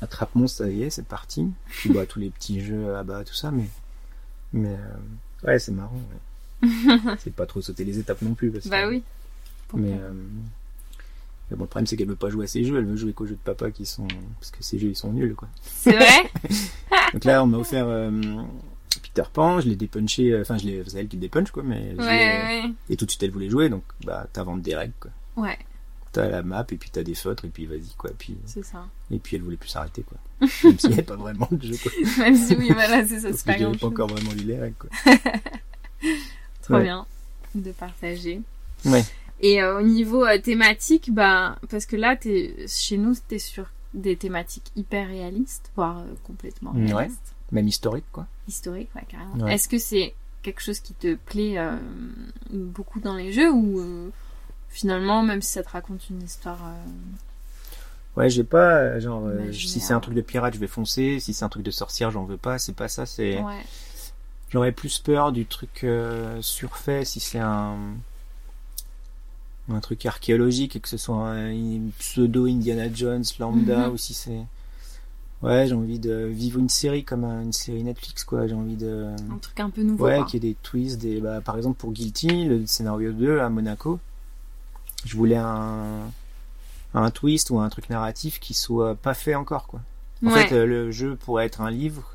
[0.00, 1.46] Attrape monstre, ça y est, c'est parti.
[1.68, 3.68] Puis bah, tous les petits jeux à bas, tout ça, mais.
[4.52, 4.74] Mais.
[4.74, 6.00] euh, ouais, c'est marrant,
[6.62, 6.68] ouais.
[7.20, 8.50] c'est pas trop sauter les étapes non plus.
[8.50, 9.02] Parce Bah que- oui.
[9.74, 9.92] Mais.
[9.92, 10.10] euh,
[11.50, 13.12] mais bon, le problème, c'est qu'elle veut pas jouer à ces jeux, elle veut jouer
[13.12, 14.06] qu'aux jeux de papa qui sont.
[14.38, 15.48] Parce que ces jeux, ils sont nuls, quoi.
[15.62, 16.30] C'est vrai
[17.12, 18.10] Donc là, on m'a offert euh,
[19.14, 21.62] Peter Pan, je l'ai dépunché, euh, enfin, je l'ai, c'est elle qui le dépunch, quoi,
[21.62, 21.94] mais.
[21.98, 22.64] Ouais, ouais.
[22.88, 25.10] Et tout de suite, elle voulait jouer, donc, bah, t'inventes des règles, quoi.
[25.36, 25.58] Ouais,
[26.12, 28.10] T'as la map, et puis t'as des feutres, et puis vas-y, quoi.
[28.18, 28.84] Puis, c'est ça.
[29.12, 30.18] et puis elle voulait plus s'arrêter, quoi.
[30.64, 31.92] Même s'il n'y avait pas vraiment de jeu, quoi.
[32.24, 34.74] Même si oui, voilà, c'est ça, c'est pas grand pas encore vraiment lu les règles,
[34.78, 34.90] quoi.
[36.62, 36.82] Trop Ouais.
[36.84, 37.06] bien
[37.54, 38.40] de partager.
[38.84, 39.04] Ouais.
[39.40, 43.66] Et euh, au niveau euh, thématique, bah, parce que là, t'es, chez nous, t'es sur
[43.94, 47.08] des thématiques hyper réalistes, voire euh, complètement Ouais.
[47.52, 48.26] Même historique, quoi.
[48.48, 49.44] historiques, ouais, carrément.
[49.44, 49.54] Ouais.
[49.54, 51.76] Est-ce que c'est quelque chose qui te plaît euh,
[52.50, 54.08] beaucoup dans les jeux ou euh,
[54.68, 56.84] finalement, même si ça te raconte une histoire, euh,
[58.16, 61.20] Ouais, j'ai pas, genre, si c'est un truc de pirate, je vais foncer.
[61.20, 62.58] Si c'est un truc de sorcière, j'en veux pas.
[62.58, 63.40] C'est pas ça, c'est.
[63.40, 63.62] ouais,
[64.50, 65.86] J'aurais plus peur du truc
[66.40, 67.76] surfait si c'est un
[69.72, 73.92] un truc archéologique et que ce soit un, pseudo Indiana Jones lambda Mhm.
[73.92, 74.42] ou si c'est
[75.42, 78.76] ouais j'ai envie de vivre une série comme un- une série Netflix quoi j'ai envie
[78.76, 80.04] de un truc un peu nouveau.
[80.04, 83.38] ouais qu'il y ait des twists des bah, par exemple pour Guilty le scénario 2
[83.40, 83.98] à Monaco
[85.04, 86.10] je voulais un
[86.92, 89.80] un twist ou un truc narratif qui soit pas fait encore quoi
[90.22, 90.46] en Ouais.
[90.48, 92.14] fait, euh, le jeu pourrait être un livre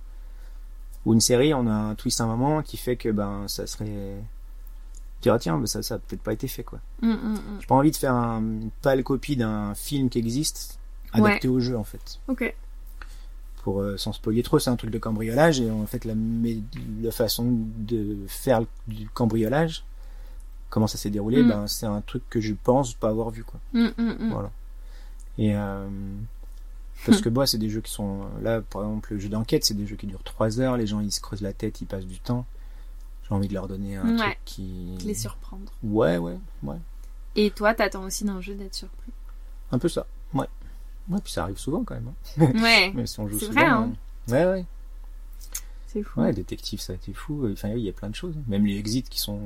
[1.08, 1.56] ou une série.
[1.56, 3.86] On a un twist à un moment qui fait que ben ça serait.
[3.86, 6.78] Tu diras tiens, ben, ça ça a peut-être pas été fait quoi.
[7.02, 7.40] Mm, mm, mm.
[7.62, 10.78] J'ai pas envie de faire un, une pâle copie d'un film qui existe
[11.14, 12.20] adapté au jeu en fait.
[12.28, 12.54] Ok.
[13.66, 16.14] Pour euh, sans spoiler trop, c'est un truc de cambriolage et en fait la,
[17.02, 19.84] la façon de faire du cambriolage,
[20.70, 21.50] comment ça s'est déroulé, Mm.
[21.50, 23.60] ben c'est un truc que je pense pas avoir vu quoi.
[23.74, 24.30] Mm, mm.
[24.32, 24.52] Voilà.
[25.40, 25.88] Et euh,
[27.08, 29.74] parce que bah, c'est des jeux qui sont là, par exemple, le jeu d'enquête, c'est
[29.74, 30.78] des jeux qui durent 3 heures.
[30.78, 32.46] Les gens ils se creusent la tête, ils passent du temps.
[33.28, 34.26] J'ai envie de leur donner un Ouais.
[34.26, 34.96] truc qui.
[35.04, 35.72] Les surprendre.
[35.84, 36.78] Ouais, ouais, ouais.
[37.36, 39.12] Et toi, t'attends aussi d'un jeu d'être surpris?
[39.72, 40.06] Un peu ça.
[40.36, 40.46] Ouais.
[41.10, 42.08] Ouais, puis ça arrive souvent quand même.
[42.40, 42.52] hein.
[42.62, 43.62] Ouais, Même si on joue C'est souvent.
[43.62, 43.94] vrai, hein.
[44.30, 44.66] euh, Ouais, ouais.
[45.88, 46.22] c'est fou.
[46.22, 47.48] Ouais, détective, ça a été fou.
[47.52, 48.36] Enfin, il y a plein de choses.
[48.48, 49.40] Même les exits qui sont.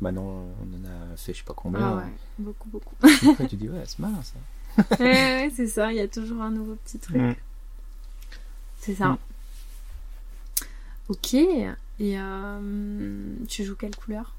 [0.00, 1.80] Maintenant, on en a fait je sais pas combien.
[1.80, 2.94] Ah ouais, beaucoup, beaucoup.
[3.30, 4.34] Après, tu dis, ouais, c'est malin ça.
[5.00, 5.04] ouais,
[5.44, 7.16] ouais, c'est ça, il y a toujours un nouveau petit truc.
[7.16, 7.34] Mm.
[8.80, 9.08] C'est ça.
[9.10, 9.18] Mm.
[11.08, 11.34] Ok.
[11.34, 14.34] Et euh, tu joues quelle couleur?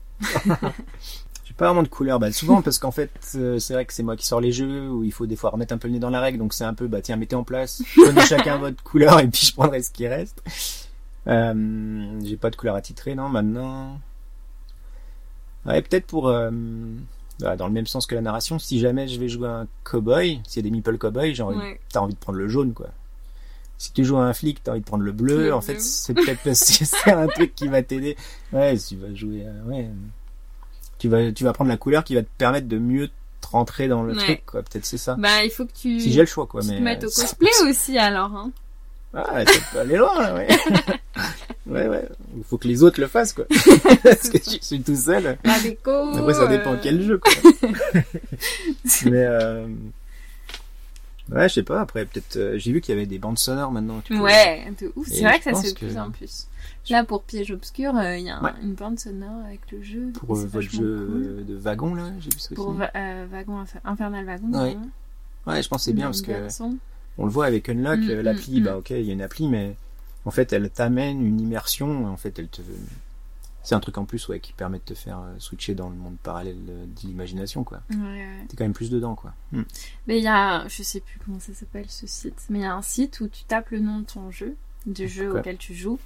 [1.45, 4.01] J'ai pas vraiment de couleur, bah souvent parce qu'en fait euh, c'est vrai que c'est
[4.03, 5.99] moi qui sors les jeux où il faut des fois remettre un peu le nez
[5.99, 8.82] dans la règle, donc c'est un peu bah tiens mettez en place, prenez chacun votre
[8.84, 10.41] couleur et puis je prendrai ce qui reste.
[11.27, 13.99] Euh, j'ai pas de couleur attitrée non maintenant.
[15.65, 16.49] Ouais peut-être pour euh,
[17.39, 20.41] voilà, dans le même sens que la narration, si jamais je vais jouer un cowboy,
[20.47, 21.79] s'il y a des meeple cowboy, genre Ouais.
[21.91, 22.88] t'as envie de prendre le jaune quoi.
[23.77, 25.45] Si tu joues à un flic, t'as envie de prendre le bleu.
[25.47, 25.65] Le en bleu.
[25.65, 28.15] fait, c'est peut-être parce que c'est un truc qui va t'aider.
[28.53, 29.89] Ouais, si tu vas jouer, ouais,
[31.04, 33.10] tu vas, tu vas prendre la couleur qui va te permettre de mieux
[33.42, 34.24] te rentrer dans le Ouais.
[34.24, 34.62] truc, quoi.
[34.62, 35.16] Peut-être c'est ça.
[35.20, 36.62] Bah, il faut que tu, si j'ai le choix, quoi.
[36.62, 38.34] tu mais te mettes au cosplay aussi alors.
[38.34, 38.52] Hein.
[39.13, 40.48] Ah, ça peut aller loin, là, ouais.
[41.68, 42.08] ouais, ouais.
[42.38, 43.44] Il faut que les autres le fassent, quoi.
[44.04, 45.38] Parce que je suis tout seul.
[45.44, 45.92] La déco.
[45.92, 47.34] Après, ça dépend euh, quel jeu, quoi.
[49.12, 49.68] mais euh...
[51.31, 51.81] ouais, je sais pas.
[51.81, 54.01] Après, peut-être, euh, j'ai vu qu'il y avait des bandes sonores maintenant.
[54.03, 55.07] Tu peux- Ouais, de ouf.
[55.07, 56.47] C'est vrai que ça se fait de plus en plus.
[56.89, 58.51] Là, pour Piège Obscur, euh, il y a un- Ouais.
[58.62, 60.12] une bande sonore avec le jeu.
[60.13, 61.23] Pour euh, votre jeu cool.
[61.25, 62.79] euh, de wagon, là, j'ai vu ça Pour aussi.
[62.95, 64.51] Euh, Wagon Infer- Infernal Wagon.
[64.53, 64.77] Ouais.
[65.47, 66.31] Ouais, je pense que c'est bien parce que
[67.17, 68.63] on le voit avec Unlock, Mm, mm, l'appli, mm.
[68.63, 69.75] bah ok, il y a une appli, mais
[70.25, 72.07] en fait, elle t'amène une immersion.
[72.07, 72.62] En fait, elle te,
[73.63, 75.95] c'est un truc en plus, ouais, qui permet de te faire euh, switcher dans le
[75.95, 77.82] monde parallèle euh, de l'imagination, quoi.
[77.89, 78.45] Ouais, ouais.
[78.49, 79.34] T'es quand même plus dedans, quoi.
[79.52, 79.62] Mm.
[80.08, 82.65] Mais il y a, je sais plus comment ça s'appelle ce site, mais il y
[82.65, 85.73] a un site où tu tapes le nom de ton jeu, du jeu auquel tu
[85.73, 85.97] joues,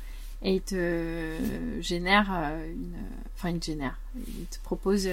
[0.44, 1.36] et il te
[1.82, 2.94] génère euh, une,
[3.36, 5.08] enfin il te génère, il te propose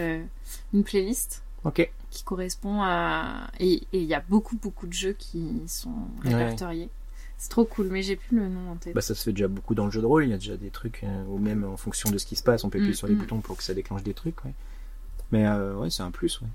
[0.75, 1.91] une playlist Ok.
[2.11, 6.91] qui correspond à, et et il y a beaucoup beaucoup de jeux qui sont répertoriés.
[7.39, 8.95] C'est trop cool, mais j'ai plus le nom en tête.
[8.95, 10.25] Bah, ça se fait déjà beaucoup dans le jeu de rôle.
[10.25, 12.43] Il y a déjà des trucs, euh, ou même en fonction de ce qui se
[12.43, 13.19] passe, on peut appuyer Mm, sur les mm.
[13.19, 14.55] boutons pour que ça déclenche des trucs, ouais.
[15.33, 16.49] Mais euh, ouais, c'est un plus, ouais.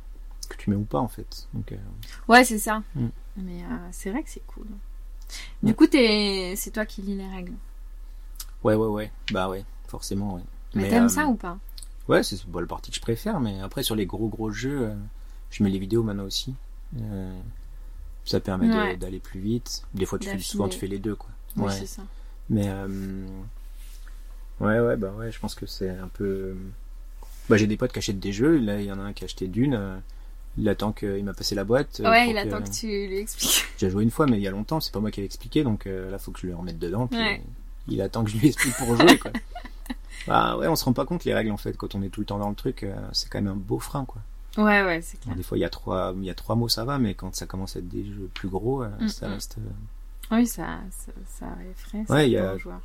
[0.47, 1.47] Que tu mets ou pas, en fait.
[1.53, 1.77] Donc, euh,
[2.27, 2.81] Ouais, c'est ça.
[2.95, 3.07] Mm.
[3.37, 4.65] Mais c'est vrai que c'est cool.
[5.61, 7.53] Du coup, c'est toi qui lis les règles.
[8.63, 9.11] ouais, ouais, ouais.
[9.31, 10.43] Bah ouais, forcément, ouais.
[10.73, 11.57] Mais, t'aimes ça ou pas?
[12.07, 14.91] Ouais, c'est bon, la partie que je préfère, mais après sur les gros gros jeux,
[15.51, 16.55] je mets les vidéos maintenant aussi.
[18.29, 18.95] Ça permet Ouais.
[18.95, 19.83] d'aller plus vite.
[19.95, 21.29] Des fois, tu fais, souvent tu fais les deux, quoi.
[21.57, 21.71] Oui, ouais.
[21.71, 22.03] c'est ça.
[22.49, 22.87] Mais euh,
[24.59, 26.55] ouais, ouais, bah ouais, je pense que c'est un peu.
[27.49, 28.57] Bah j'ai des potes qui achètent des jeux.
[28.59, 29.73] Là, il y en a un qui a acheté Dune.
[29.73, 29.97] euh,
[30.57, 31.99] Il attend qu'il m'a passé la boîte.
[32.01, 33.65] euh, Ouais, il attend que tu lui expliques.
[33.79, 35.63] J'ai joué une fois, mais il y a longtemps, c'est pas moi qui l'ai expliqué,
[35.63, 37.07] donc euh, là, faut que je le remette dedans.
[37.07, 37.41] Puis Ouais.
[37.87, 39.31] il attend que je lui explique pour jouer, quoi.
[40.27, 42.19] bah ouais, on se rend pas compte les règles en fait quand on est tout
[42.19, 42.83] le temps dans le truc.
[42.83, 44.21] euh, c'est quand même un beau frein, quoi.
[44.63, 45.35] Ouais, ouais, c'est clair.
[45.35, 47.33] Des fois, il y a trois, il y a trois mots, ça va, mais quand
[47.35, 49.31] ça commence à être des jeux plus gros, euh, Mm, ça mm.
[49.33, 49.57] reste.
[49.59, 52.03] euh, Oui, ça, ça, ça effraie.
[52.07, 52.81] ça Ouais, il y a- aux joueurs.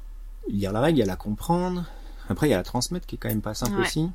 [0.49, 1.85] lire la règle, il y a la comprendre.
[2.29, 3.81] Après, il y a la transmettre qui est quand même pas simple Ouais.
[3.83, 4.09] aussi.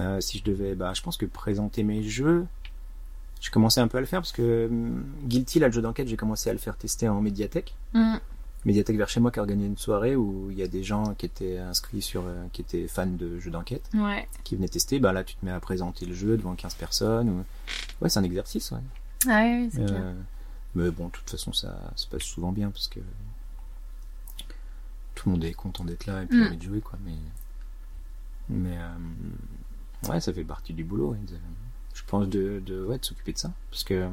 [0.00, 2.46] Euh, si je devais, bah, je pense que présenter mes jeux,
[3.40, 6.08] j'ai commencé un peu à le faire parce que hum, Guilty, là, le jeu d'enquête,
[6.08, 7.74] j'ai commencé à le faire tester en médiathèque.
[7.92, 8.16] Mm.
[8.64, 11.14] Médiathèque vers chez moi qui a organisé une soirée où il y a des gens
[11.14, 14.26] qui étaient inscrits sur, euh, qui étaient fans de jeux d'enquête, Ouais.
[14.42, 14.98] qui venaient tester.
[15.00, 17.28] Bah là, tu te mets à présenter le jeu devant 15 personnes.
[17.28, 17.44] Ou...
[18.00, 18.78] Ouais, c'est un exercice, ouais.
[19.28, 19.86] Ah oui, clair.
[19.90, 20.14] Euh,
[20.74, 23.00] mais bon, de toute façon, ça se passe souvent bien parce que
[25.14, 26.46] tout le monde est content d'être là et puis Mm.
[26.46, 26.98] envie de jouer, quoi.
[27.04, 27.12] Mais,
[28.48, 31.10] mais euh, ouais, ça fait partie du boulot.
[31.12, 31.38] ouais, de-
[31.94, 34.08] je pense de, de, ouais, de s'occuper de ça parce que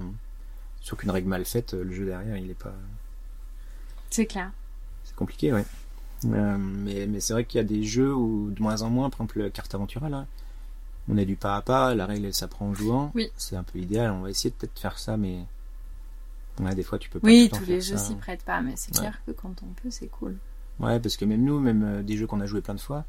[0.81, 2.73] sur qu'une règle mal faite, le jeu derrière, il est pas,
[4.11, 4.51] C'est clair.
[5.03, 5.65] c'est compliqué, ouais.
[6.25, 9.09] Euh, mais mais c'est vrai qu'il y a des jeux où de moins en moins,
[9.09, 10.27] par exemple, le carte aventura là.
[11.09, 13.11] On a du pas à pas, la règle elle s'apprend en jouant.
[13.15, 13.31] Oui.
[13.35, 14.11] C'est un peu idéal.
[14.11, 15.39] On va essayer de peut-être faire ça, mais
[16.59, 17.27] ouais, des fois tu peux pas.
[17.27, 18.05] Oui, tout tous les jeux ça.
[18.05, 18.99] s'y prêtent pas, mais c'est Ouais.
[19.01, 20.37] clair que quand on peut, c'est cool.
[20.79, 23.03] Ouais, parce que même nous, même euh, des jeux qu'on a joué plein de fois,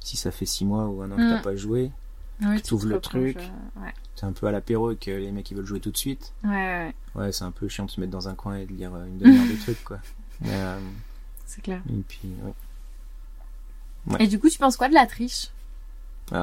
[0.00, 1.28] si ça fait six mois ou un an que Mm.
[1.36, 1.90] t'as pas joué,
[2.40, 3.36] Oui, Tu ouvres te le truc.
[3.36, 5.90] euh, Ouais, t'es un peu à l'apéro et que les mecs ils veulent jouer tout
[5.90, 6.32] de suite.
[6.44, 8.64] ouais, ouais, ouais, Ouais, c'est un peu chiant de se mettre dans un coin et
[8.66, 9.98] de lire euh, une demi-heure de trucs, quoi.
[10.40, 10.78] Mais, euh,
[11.46, 11.80] c'est clair.
[11.90, 12.30] et puis,
[14.08, 14.16] ouais.
[14.20, 15.48] Et du coup, tu penses quoi de la triche?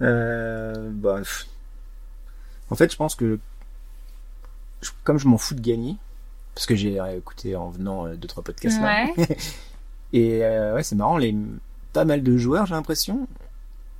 [0.00, 1.46] Euh, bah, pff.
[2.70, 3.38] en fait, je pense que
[4.80, 5.96] je- comme je m'en fous de gagner,
[6.54, 9.28] parce que j'ai écouté en venant euh, deux trois podcasts là, Ouais.
[10.12, 11.36] et euh, ouais, c'est marrant, les
[11.92, 13.28] pas mal de joueurs, j'ai l'impression.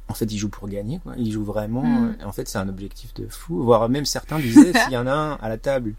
[0.08, 1.12] En fait, ils jouent pour gagner, quoi.
[1.16, 1.82] Ils jouent vraiment.
[1.84, 2.16] Mm.
[2.20, 3.62] euh, en fait, c'est un objectif de fou.
[3.62, 5.94] Voire même certains disaient, s'il y en a un à la table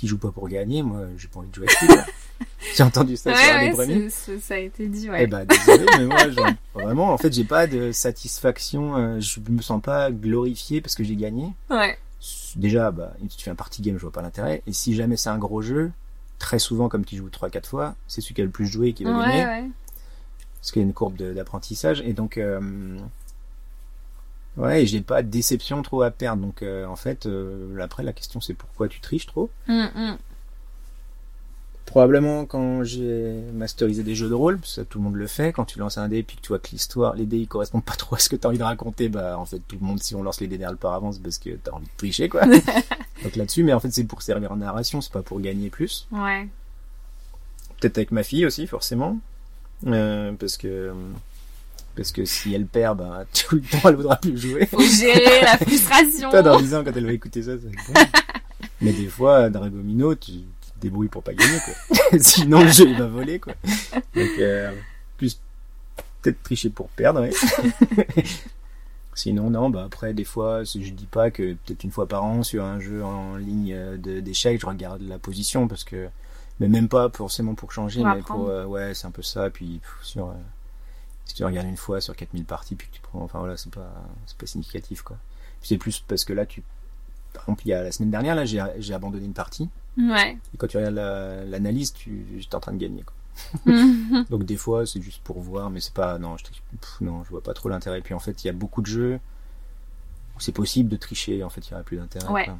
[0.00, 2.46] qui joue pas pour gagner, moi, j'ai pas envie de jouer avec lui.
[2.76, 4.08] j'ai entendu ça sur Ouais, premiers.
[4.10, 5.26] ça a été dit, Eh ouais.
[5.26, 9.60] ben désolé, mais moi genre, vraiment en fait j'ai pas de satisfaction, euh, je me
[9.62, 11.52] sens pas glorifié parce que j'ai gagné.
[11.68, 11.98] Ouais.
[12.56, 15.28] Déjà bah tu fais un party game je vois pas l'intérêt et si jamais c'est
[15.30, 15.90] un gros jeu,
[16.38, 18.92] très souvent comme tu joues 3 4 fois, c'est celui qui a le plus joué
[18.92, 19.70] qui va Ouais, gagner ouais.
[20.60, 22.98] parce qu'il y a une courbe d'apprentissage et donc euh,
[24.56, 28.12] ouais, j'ai pas de déception trop à perdre donc euh, en fait euh, après la
[28.12, 29.50] question c'est pourquoi tu triches trop?
[29.68, 30.16] Hum, hum.
[31.86, 35.26] Probablement quand j'ai masterisé des jeux de rôle, parce que ça, tout le monde le
[35.26, 37.38] fait, quand tu lances un dé et puis que tu vois que l'histoire, les dés
[37.38, 39.58] ils correspondent pas trop à ce que tu as envie de raconter, bah en fait
[39.66, 41.72] tout le monde si on lance les dés derrière le par avance parce que t'as
[41.72, 42.42] envie de tricher quoi.
[43.24, 46.06] Donc là-dessus, mais en fait c'est pour servir en narration, c'est pas pour gagner plus.
[46.12, 46.46] Ouais.
[47.80, 49.18] Peut-être avec ma fille aussi forcément,
[49.86, 50.92] Euh, parce que
[52.00, 54.64] parce que si elle perd, bah tout le temps elle voudra plus jouer.
[54.64, 56.30] Faut gérer la frustration.
[56.30, 58.10] Toi dans 10 ans quand elle va écouter ça, ça va être.
[58.80, 62.18] Mais des fois, Dragomino, tu, tu te débrouilles pour pas gagner, quoi.
[62.18, 63.52] Sinon, le jeu, il va voler, quoi.
[64.14, 64.72] Donc, euh,
[65.18, 65.38] plus,
[66.22, 67.32] peut-être tricher pour perdre, ouais.
[69.12, 72.42] Sinon, non, bah après, des fois, je dis pas que peut-être une fois par an,
[72.42, 76.08] sur un jeu en ligne euh, d'échecs, je regarde la position, parce que,
[76.60, 79.50] mais même pas forcément pour changer, Pour mais pour, euh, ouais, c'est un peu ça,
[79.50, 80.34] puis, pff, sur, euh,
[81.30, 83.72] si tu regardes une fois sur 4000 parties, puis que tu prends, enfin voilà, c'est
[83.72, 83.92] pas,
[84.26, 85.16] c'est pas significatif, quoi.
[85.60, 86.62] Puis c'est plus parce que là, tu,
[87.32, 89.68] par exemple, il y a la semaine dernière, là, j'ai, j'ai abandonné une partie.
[89.98, 90.36] Ouais.
[90.54, 93.14] Et quand tu regardes la- l'analyse, tu, j'étais en train de gagner, quoi.
[94.30, 97.30] Donc des fois, c'est juste pour voir, mais c'est pas, non, je, pff, non, je
[97.30, 98.00] vois pas trop l'intérêt.
[98.02, 99.20] Puis en fait, il y a beaucoup de jeux
[100.36, 101.42] où c'est possible de tricher.
[101.44, 102.28] En fait, il y aurait plus d'intérêt.
[102.28, 102.44] Ouais.
[102.46, 102.58] quoi.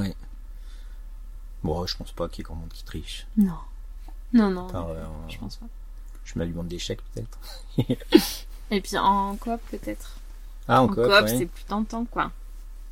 [0.00, 0.14] Ouais.
[1.62, 3.26] Bon, je pense pas qu'il y ait grand monde qui triche.
[3.36, 3.54] Non.
[4.32, 4.66] Non, non.
[4.66, 5.66] Par, euh, Je pense pas.
[6.24, 7.38] Je m'alimente d'échecs peut-être.
[8.70, 10.16] Et puis en coop, peut-être.
[10.68, 11.04] Ah, En encore.
[11.06, 11.38] coop, ouais.
[11.38, 12.32] c'est plus tentant, quoi.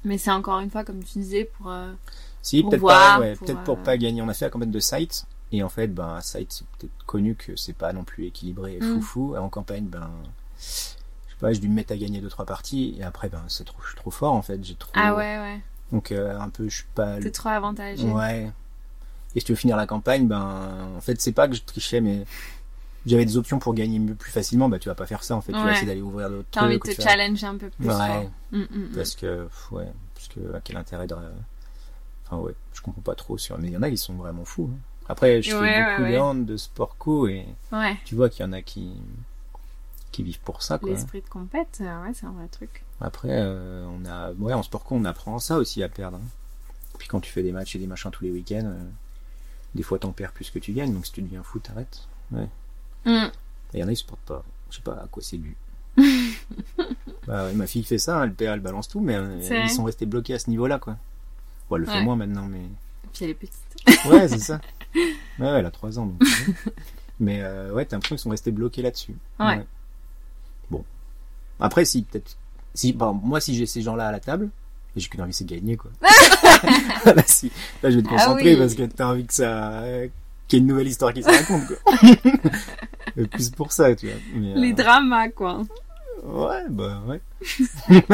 [0.04, 1.70] Mais c'est encore une fois, comme tu disais, pour.
[1.70, 1.92] euh,
[2.42, 4.20] Si, peut-être ouais, pour, euh, pas gagner.
[4.22, 7.34] On a fait la campagne de Sight, et en fait, ben, Sight, c'est peut-être connu
[7.36, 8.94] que c'est pas non plus équilibré et Mm.
[8.94, 9.34] foufou.
[9.34, 10.10] Et en campagne, ben,
[10.58, 10.94] je sais
[11.40, 13.78] pas, j'ai dû me mettre à gagner deux trois parties, et après, ben, c'est trop,
[13.82, 14.90] je suis trop fort, en fait, j'ai trop.
[14.94, 15.60] Ah ouais, ouais.
[15.92, 17.18] Donc, euh, un peu, je suis pas.
[17.20, 18.02] T'es trop avantagé.
[18.10, 18.50] Ouais.
[19.34, 22.00] Et si tu veux finir la campagne, ben, en fait, c'est pas que je trichais,
[22.00, 22.24] mais
[23.06, 25.40] j'avais des options pour gagner mieux plus facilement, bah, tu vas pas faire ça, en
[25.40, 26.96] fait, tu vas essayer d'aller ouvrir d'autres T'as envie de trucs.
[26.96, 27.88] te challenger un peu plus.
[27.88, 28.28] Ouais.
[28.52, 28.88] Hum, hum, hum.
[28.94, 31.14] Parce que, ouais, parce que, à quel intérêt de.
[32.26, 33.58] Enfin, ouais, je comprends pas trop sur.
[33.58, 34.70] Mais il y en a qui sont vraiment fous.
[34.72, 34.78] hein.
[35.08, 37.96] Après, je Ouais, fais beaucoup de hand, de sport co, et Ouais.
[38.04, 38.92] tu vois qu'il y en a qui.
[40.12, 40.90] qui vivent pour ça, quoi.
[40.90, 42.84] L'esprit de compète, euh, ouais, c'est un vrai truc.
[43.00, 44.32] Après, euh, on a.
[44.32, 46.18] Ouais, en sport co, on apprend ça aussi à perdre.
[46.18, 46.28] hein.
[46.98, 48.84] Puis quand tu fais des matchs et des machins tous les week-ends, euh,
[49.74, 52.06] des fois t'en perds plus que tu gagnes, donc si tu deviens fou, t'arrêtes.
[52.30, 52.48] Ouais.
[53.06, 53.30] Et
[53.74, 54.44] il y en a, ils supportent pas.
[54.70, 55.56] Je sais pas à quoi c'est dû.
[57.26, 60.06] bah ouais, ma fille fait ça, elle elle balance tout, mais euh, ils sont restés
[60.06, 60.96] bloqués à ce niveau-là, quoi.
[61.68, 62.62] Bon, elle le fait moins maintenant, mais.
[63.12, 63.54] Puis elle est petite.
[64.06, 64.60] Ouais, c'est ça.
[64.94, 66.22] Ouais, ouais, elle a 3 ans, donc.
[67.20, 69.16] mais euh, ouais, t'as l'impression qu'ils sont restés bloqués là-dessus.
[69.40, 69.64] Ouais.
[70.70, 70.84] Bon.
[71.58, 72.36] Après, si, peut-être.
[72.74, 74.50] Si, bah, moi, si j'ai ces gens-là à la table,
[74.94, 75.90] j'ai qu'une envie, c'est de gagner, quoi.
[77.06, 77.50] là, si,
[77.82, 78.58] là, je vais te Ah concentrer oui.
[78.58, 79.80] parce que t'as envie que ça.
[79.80, 80.08] euh,
[80.46, 81.92] qu'il y ait une nouvelle histoire qui se raconte, quoi.
[83.16, 84.16] Et plus pour ça, tu vois.
[84.34, 85.62] Mais, Les euh, dramas, quoi.
[86.22, 87.20] Ouais, bah ouais.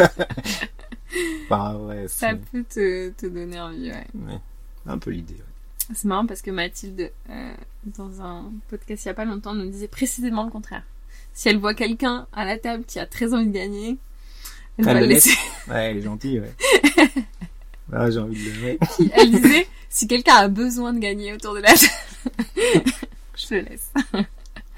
[1.50, 4.06] bah ouais, Ça peut te, te donner envie, ouais.
[4.14, 4.38] ouais,
[4.86, 5.34] un peu l'idée.
[5.34, 5.94] ouais.
[5.94, 7.52] C'est marrant parce que Mathilde, euh,
[7.84, 10.82] dans un podcast il y a pas longtemps, nous disait précisément le contraire.
[11.32, 13.96] Si elle voit quelqu'un à la table qui a très envie de gagner,
[14.78, 15.30] elle Elle va le laisser.
[15.68, 16.54] Ouais, elle est gentille, ouais.
[17.90, 18.64] Ah, j'ai envie de le.
[18.64, 18.78] ouais.
[19.14, 21.90] Elle disait, si quelqu'un a besoin de gagner autour de la table,
[23.34, 23.90] je le laisse.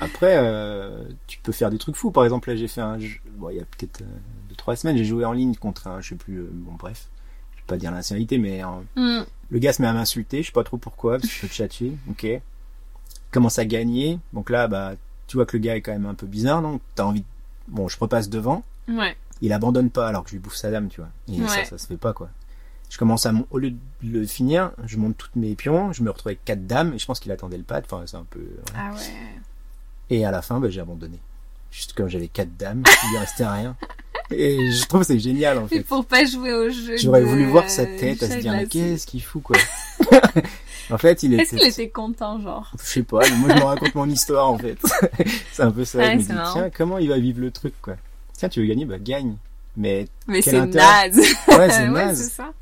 [0.01, 2.11] Après, euh, tu peux faire des trucs fous.
[2.11, 3.19] Par exemple, là, j'ai fait un jeu.
[3.37, 4.07] Bon, il y a peut-être euh,
[4.49, 6.39] deux, trois semaines, j'ai joué en ligne contre un, je sais plus.
[6.39, 7.09] euh, bon, bref,
[7.55, 8.63] je vais pas dire la nationalité, mais
[8.97, 9.21] Hmm.
[9.51, 10.43] le gars se met à m'insulter.
[10.43, 11.93] Je sais pas trop pourquoi, parce que je peux tchatcher.
[12.11, 12.23] Ok.
[12.25, 12.41] Il
[13.31, 14.19] Commence à gagner.
[14.33, 14.93] Donc là, bah,
[15.27, 17.21] tu vois que le gars est quand même un peu bizarre, donc t'as envie.
[17.21, 17.27] de-
[17.69, 18.65] Bon, je repasse devant.
[18.89, 19.17] Ouais.
[19.43, 21.09] il abandonne pas alors que je lui bouffe sa dame, tu vois.
[21.29, 21.65] Et ça, Ouais.
[21.65, 22.29] ça se fait pas, quoi.
[22.91, 26.03] Je commence à, mon- au lieu de le finir, je monte toutes mes pions, je
[26.03, 28.27] me retrouve avec quatre dames, et je pense qu'il attendait le pad, enfin, c'est un
[28.29, 28.41] peu.
[28.77, 28.99] Ah ouais.
[30.11, 31.19] Et à la fin, bah, j'ai abandonné.
[31.71, 33.77] Juste comme j'avais quatre dames, il lui restait rien.
[34.33, 35.83] Et je trouve que c'est génial, en Et fait.
[35.83, 36.97] pour pas jouer au jeu.
[36.97, 39.57] J'aurais voulu voir sa tête à se dire, mais qu'est-ce qu'il fout, quoi.
[40.91, 42.71] en fait, il Est-ce était, qu'il était content, genre?
[42.79, 44.79] Je sais pas, mais moi, je me raconte mon histoire, en fait.
[45.53, 45.99] c'est un peu ça.
[45.99, 47.97] Ouais, je me dis, tiens, comment il va vivre le truc, quoi.
[48.37, 49.37] Tiens, tu veux gagner, bah, gagne.
[49.77, 51.17] Mais, Mais c'est naze.
[51.49, 52.31] ouais, c'est ouais, naze.
[52.31, 52.53] ça.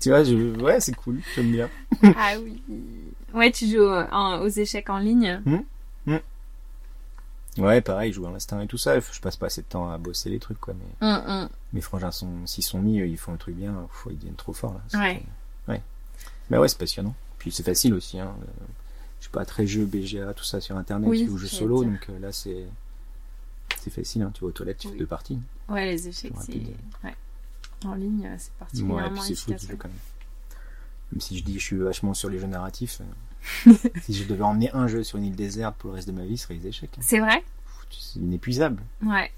[0.00, 1.68] Tu vois, je, ouais, c'est cool, j'aime bien.
[2.16, 2.60] Ah oui.
[3.32, 5.40] Ouais, tu joues euh, en- aux échecs en ligne.
[7.58, 9.98] Ouais, pareil, jouer à l'instinct et tout ça, je passe pas assez de temps à
[9.98, 11.48] bosser les trucs, quoi, mais Hum, hum.
[11.72, 14.52] mes frangins sont, s'ils sont mis, ils font le truc bien, pff, ils deviennent trop
[14.52, 15.00] forts, là.
[15.00, 15.22] Ouais.
[15.68, 15.82] Ouais.
[16.48, 17.14] Mais ouais, c'est passionnant.
[17.38, 18.34] Puis c'est facile aussi, hein.
[18.42, 18.46] euh,
[19.18, 22.06] Je suis pas très jeu BGA, tout ça sur internet, Oui, ou jeu solo, donc
[22.08, 22.66] euh, là, c'est,
[23.80, 24.30] c'est facile, hein.
[24.32, 24.92] Tu vas aux toilettes, tu Oui.
[24.94, 25.38] fais deux parties.
[25.68, 26.52] Ouais, les échecs, c'est.
[26.52, 26.74] Rapide.
[27.04, 27.14] Ouais.
[27.84, 29.62] En ligne, euh, c'est Ouais, particulièrement puis c'est fou, efficace.
[29.62, 29.96] ce jeu, quand même.
[31.12, 33.04] Même si je dis, je suis vachement sur les jeux narratifs, euh,
[34.02, 36.24] si je devais emmener un jeu sur une île déserte pour le reste de ma
[36.24, 36.90] vie, ce serait les échecs.
[36.96, 37.02] hein.
[37.02, 37.42] C'est vrai
[37.90, 38.82] C'est inépuisable.
[39.04, 39.30] Ouais.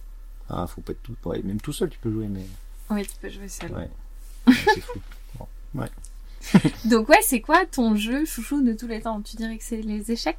[0.49, 2.45] Ah, faut pas être tout, ouais, même tout seul, tu peux jouer, mais
[2.91, 3.73] Oui, tu peux jouer seul.
[3.73, 3.89] Ouais.
[5.75, 5.89] Ouais,
[6.45, 6.69] c'est fou.
[6.89, 9.23] Donc, ouais, c'est quoi ton jeu chouchou de tous les temps?
[9.23, 10.37] Tu dirais que c'est les échecs?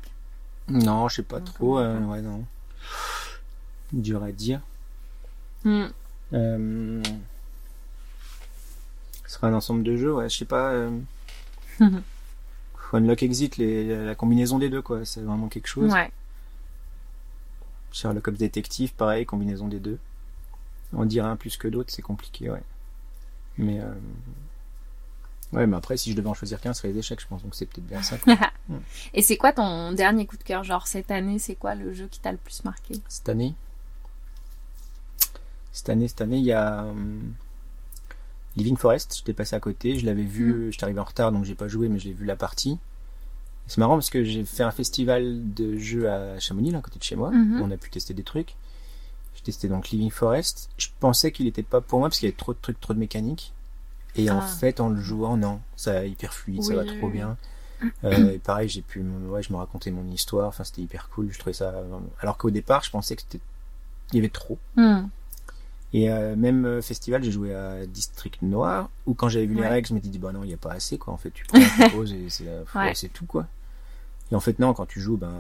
[0.68, 1.80] Non, je sais pas Non, trop.
[1.80, 2.46] euh, ouais, non.
[3.94, 4.62] Dur à dire.
[5.66, 5.90] Euh...
[9.26, 10.70] Ce sera un ensemble de jeux, ouais, je sais pas.
[10.72, 11.00] Euh...
[12.94, 15.06] Unlock Exit, les, la combinaison des deux, quoi.
[15.06, 15.92] C'est vraiment quelque chose.
[15.92, 16.12] Ouais.
[17.92, 20.00] Sherlock Holmes Détective, pareil, combinaison des deux.
[20.96, 22.62] En dire un plus que d'autres, c'est compliqué, ouais.
[23.58, 23.94] Mais euh...
[25.54, 27.44] ouais, mais après, si je devais en choisir qu'un, ce serait les échecs, je pense.
[27.44, 28.18] Donc c'est peut-être bien ça.
[28.18, 28.36] quoi.
[29.14, 32.08] Et c'est quoi ton dernier coup de cœur Genre, cette année, c'est quoi le jeu
[32.08, 32.96] qui t'a le plus marqué?
[33.08, 33.54] Cette année,
[35.72, 37.34] cette année, cette année, il y a hum,
[38.56, 39.16] Living Forest.
[39.18, 40.72] J'étais passé à côté, je l'avais vu.
[40.72, 42.78] J'étais arrivé en retard, donc j'ai pas joué, mais j'ai vu la partie.
[43.68, 47.00] C'est marrant parce que j'ai fait un festival de jeux à Chamonix, là, à côté
[47.00, 47.30] de chez moi.
[47.30, 48.56] Où On a pu tester des trucs.
[49.36, 50.70] J'ai testé donc Living Forest.
[50.78, 52.94] Je pensais qu'il était pas pour moi parce qu'il y avait trop de trucs, trop
[52.94, 53.54] de mécaniques.
[54.16, 54.42] Et en Ah.
[54.48, 57.38] fait, en le jouant, non, ça hyper fluide, ça va trop bien.
[58.04, 60.48] Euh, et pareil, j'ai pu, ouais, je me racontais mon histoire.
[60.48, 61.30] Enfin, c'était hyper cool.
[61.32, 61.74] Je trouvais ça.
[62.20, 63.44] Alors qu'au départ, je pensais que c'était,
[64.12, 64.58] il y avait trop.
[64.78, 65.10] Hum.
[65.94, 69.62] Et euh, même euh, festival, j'ai joué à District Noir, où quand j'avais vu les
[69.62, 69.68] Ouais.
[69.70, 71.14] règles, je m'étais dit, bah non, il n'y a pas assez, quoi.
[71.14, 72.94] En fait, tu prends, tu poses et c'est, Ouais.
[73.14, 73.46] tout, quoi.
[74.32, 75.32] Et en fait, non, quand tu joues, ben,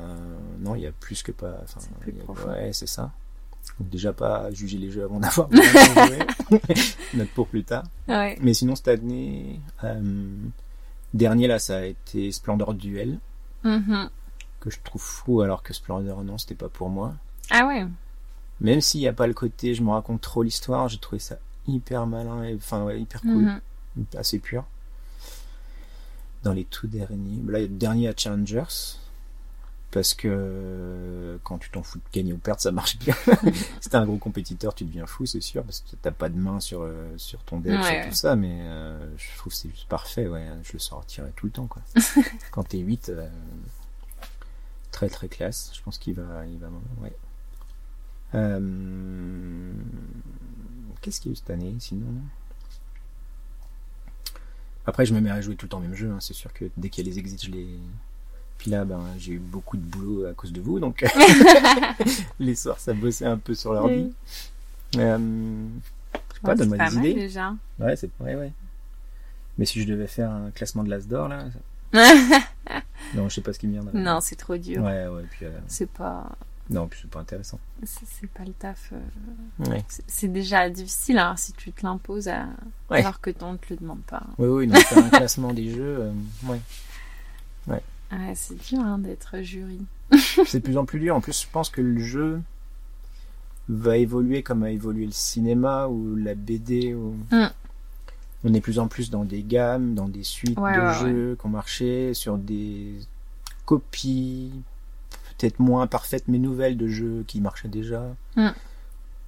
[0.59, 1.57] non, il y a plus que pas.
[1.63, 3.11] Enfin, plus a- ouais, c'est ça.
[3.79, 6.19] Donc déjà pas juger les jeux avant d'avoir joué.
[7.15, 7.83] Note pour plus tard.
[8.07, 8.37] Ouais.
[8.41, 10.27] Mais sinon, cette année, euh,
[11.13, 13.19] dernier là, ça a été Splendor Duel,
[13.63, 14.09] Mhm.
[14.59, 17.15] que je trouve fou, alors que Splendor, non, c'était pas pour moi.
[17.49, 17.85] Ah ouais
[18.63, 21.37] Même s'il n'y a pas le côté, je me raconte trop l'histoire, j'ai trouvé ça
[21.67, 23.43] hyper malin, et, enfin, ouais, hyper cool,
[23.95, 24.05] Mhm.
[24.17, 24.65] assez pur.
[26.43, 28.97] Dans les tout derniers, là, il y a le dernier à Challengers,
[29.91, 33.15] parce que quand tu t'en fous de gagner ou perdre, ça marche bien.
[33.81, 36.37] si t'es un gros compétiteur, tu deviens fou, c'est sûr, parce que t'as pas de
[36.37, 38.09] main sur, euh, sur ton deck, Ouais, sur ouais.
[38.09, 41.45] tout ça, mais euh, je trouve que c'est juste parfait, ouais, je le sortirai tout
[41.45, 41.81] le temps, quoi.
[42.51, 43.29] quand t'es 8, euh,
[44.91, 46.67] très très classe, je pense qu'il va, il va,
[47.01, 47.13] ouais.
[48.35, 49.71] Euh,
[51.01, 52.05] Qu'est-ce qu'il y a eu cette année, sinon
[54.85, 56.51] Après, je me mets à jouer tout le temps le même jeu, hein, c'est sûr
[56.53, 57.67] que dès qu'il y a les exits, je les...
[58.57, 61.03] Puis là, ben, j'ai eu beaucoup de boulot à cause de vous, donc
[62.39, 64.13] les soirs, ça bossait un peu sur l'ordi.
[64.95, 65.01] Oui.
[65.01, 65.17] Euh,
[66.13, 67.13] je sais pas, Ouais, donne-moi des mal idées.
[67.13, 67.53] déjà.
[67.79, 68.51] Ouais, c'est ouais, ouais.
[69.57, 71.45] Mais si je devais faire un classement de l'As d'or là,
[73.15, 73.97] non, je sais pas ce qui me viendrait.
[73.99, 74.81] non, c'est trop dur.
[74.83, 76.31] Ouais, ouais, puis euh, C'est pas,
[76.69, 77.59] non, puis c'est pas intéressant.
[77.83, 78.93] c'est pas le taf.
[78.93, 79.83] euh, Ouais.
[80.07, 82.47] c'est- déjà difficile hein, si tu te l'imposes à...
[82.89, 82.99] Ouais.
[83.01, 84.23] alors que ton te le demande pas.
[84.37, 86.11] Oui, oui, donc faire un classement des jeux, euh,
[86.47, 86.59] ouais.
[87.67, 89.81] Ouais, c'est dur hein, d'être jury.
[90.45, 91.15] C'est de plus en plus dur.
[91.15, 92.39] En plus, je pense que le jeu
[93.69, 96.93] va évoluer comme a évolué le cinéma ou la BD.
[96.93, 97.15] Ou...
[97.31, 97.47] Mm.
[98.43, 101.45] On est de plus en plus dans des gammes, dans des suites de jeux qui
[101.45, 102.93] ont marché, sur des
[103.65, 104.51] copies
[105.37, 108.15] peut-être moins parfaites mais nouvelles de jeux qui marchaient déjà.
[108.35, 108.49] Mm.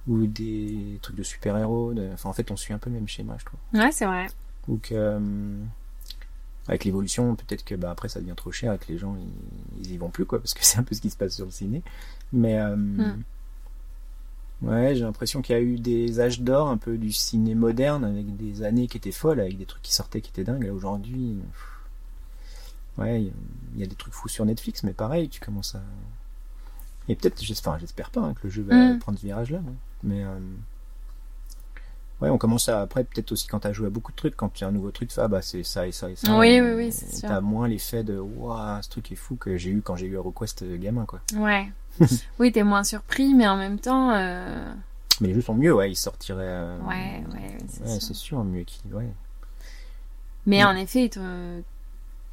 [0.08, 1.92] Ou des trucs de super-héros.
[1.92, 3.58] de- Enfin, en fait, on suit un peu le même schéma, je trouve.
[3.74, 4.26] Ouais, c'est vrai.
[4.82, 5.58] Que euh,
[6.68, 9.84] avec l'évolution, peut-être que bah après ça devient trop cher et que les gens ils,
[9.84, 11.44] ils y vont plus quoi, parce que c'est un peu ce qui se passe sur
[11.44, 11.82] le ciné.
[12.32, 13.22] Mais euh, Mm.
[14.62, 18.04] ouais, j'ai l'impression qu'il y a eu des âges d'or un peu du ciné moderne
[18.04, 20.64] avec des années qui étaient folles, avec des trucs qui sortaient qui étaient dingues.
[20.64, 21.66] Là aujourd'hui, pff,
[22.98, 23.32] ouais, il y a-
[23.74, 25.80] il y, a des trucs fous sur Netflix, mais pareil, tu commences à
[27.08, 28.98] et peut-être, j'espère, enfin, j'espère pas hein, que le jeu va Mm.
[28.98, 29.72] prendre ce virage-là, ouais.
[30.02, 30.38] mais euh,
[32.22, 34.48] Ouais, on commence à, après, peut-être aussi quand t'as joué à beaucoup de trucs, quand
[34.48, 36.34] tu as un nouveau truc, tu ah bah c'est ça et ça et ça.
[36.38, 37.28] Oui, oui, oui, c'est sûr.
[37.28, 40.14] T'as moins l'effet de, waouh, ce truc est fou que j'ai eu quand j'ai eu
[40.14, 41.20] HeroQuest euh, gamin, quoi.
[41.34, 41.70] Ouais.
[42.38, 44.72] oui, t'es moins surpris, mais en même temps, euh,
[45.20, 46.40] Mais les jeux sont mieux, ouais, ils sortiraient.
[46.42, 48.16] euh, ouais, ouais, c'est Ouais, sûr.
[48.16, 49.12] sûr, mieux qu'ils, ouais.
[50.46, 51.10] Mais en effet,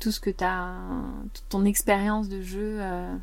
[0.03, 0.71] tout ce que t'as,
[1.33, 3.15] toute ton expérience de jeu euh,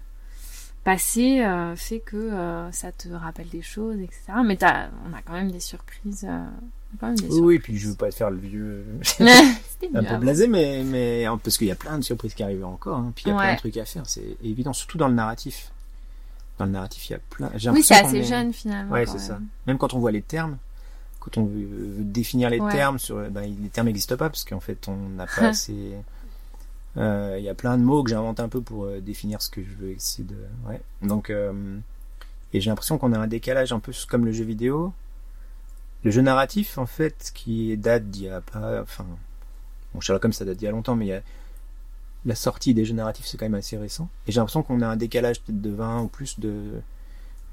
[0.84, 4.20] passée euh, fait que euh, ça te rappelle des choses, etc.
[4.44, 6.24] Mais t'as, on a quand même des surprises.
[6.28, 8.84] euh, on a quand même des Oui, puis je veux pas te faire le vieux,
[9.94, 12.96] un peu blasé, mais, mais, parce qu'il y a plein de surprises qui arrivent encore,
[12.98, 15.14] hein, puis il y a plein de trucs à faire, c'est évident, surtout dans le
[15.14, 15.70] narratif.
[16.58, 18.92] Dans le narratif, il y a plein, j'ai Oui, c'est assez est- jeune finalement.
[18.92, 19.34] Ouais, c'est ça.
[19.34, 19.46] même.
[19.66, 20.56] Même quand on voit les termes,
[21.20, 22.72] quand on veut, veut définir les Ouais.
[22.72, 25.92] termes, sur, ben, les termes n'existent pas parce qu'en fait on n'a pas assez.
[26.96, 29.50] Euh, Il y a plein de mots que j'invente un peu pour euh, définir ce
[29.50, 30.36] que je veux essayer de.
[30.68, 30.80] Ouais.
[31.02, 31.78] Donc, euh,
[32.52, 34.92] et j'ai l'impression qu'on a un décalage un peu comme le jeu vidéo.
[36.02, 38.80] Le jeu narratif, en fait, qui date d'il y a pas.
[38.82, 39.06] Enfin,
[39.94, 41.22] bon, Sherlock Holmes ça date d'il y a longtemps, mais il y a
[42.26, 44.08] la sortie des jeux narratifs, c'est quand même assez récent.
[44.26, 46.80] Et j'ai l'impression qu'on a un décalage peut-être de 20 ou plus de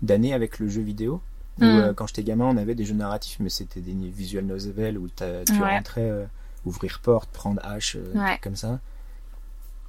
[0.01, 1.21] d'années avec le jeu vidéo.
[1.59, 1.77] Où, Mm.
[1.79, 5.07] euh, quand j'étais gamin, on avait des jeux narratifs, mais c'était des visual novels où
[5.09, 5.77] tu Ouais.
[5.77, 6.25] rentrais, euh,
[6.65, 8.29] ouvrir porte, prendre H, euh, des Ouais.
[8.31, 8.79] trucs comme ça.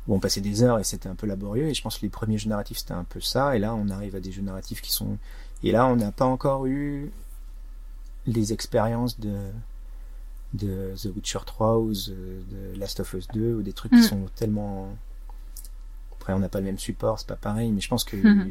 [0.09, 1.67] Où on passait des heures et c'était un peu laborieux.
[1.69, 3.55] Et je pense que les premiers jeux narratifs, c'était un peu ça.
[3.55, 5.19] Et là, on arrive à des jeux narratifs qui sont...
[5.63, 7.11] Et là, on n'a pas encore eu
[8.27, 9.35] les expériences de
[10.55, 13.97] de The Witcher 3 ou The- de Last of Us 2 ou des trucs Mm.
[14.01, 14.97] qui sont tellement
[16.13, 18.51] après on n'a pas le même support c'est pas pareil mais je pense que Mhm.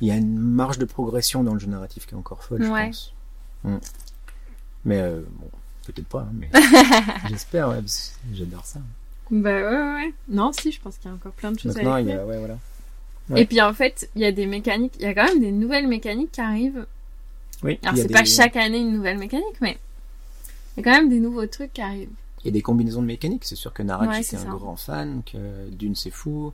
[0.00, 2.62] il y a une marge de progression dans le jeu narratif qui est encore folle
[2.62, 2.68] Ouais.
[2.68, 3.14] je pense
[3.64, 3.76] Mm.
[4.86, 5.50] mais euh, bon
[5.86, 6.48] peut-être pas hein, mais
[7.28, 8.80] j'espère ouais, parce que j'adore ça
[9.30, 10.14] Bah ouais, ouais, ouais.
[10.28, 12.10] Non, si, je pense qu'il y a encore plein de choses maintenant à il y
[12.10, 12.20] faire.
[12.22, 12.58] a ouais voilà
[13.30, 13.42] ouais.
[13.42, 15.50] Et puis en fait, il y a des mécaniques, il y a quand même des
[15.52, 16.86] nouvelles mécaniques qui arrivent.
[17.62, 19.78] oui Alors c'est des- pas chaque année une nouvelle mécanique, mais
[20.76, 22.10] il y a quand même des nouveaux trucs qui arrivent.
[22.42, 24.44] Il y a des combinaisons de mécaniques, c'est sûr que Narak Ouais, c'est c'est un
[24.44, 24.48] ça.
[24.50, 26.52] grand fan, que Dune c'est fou.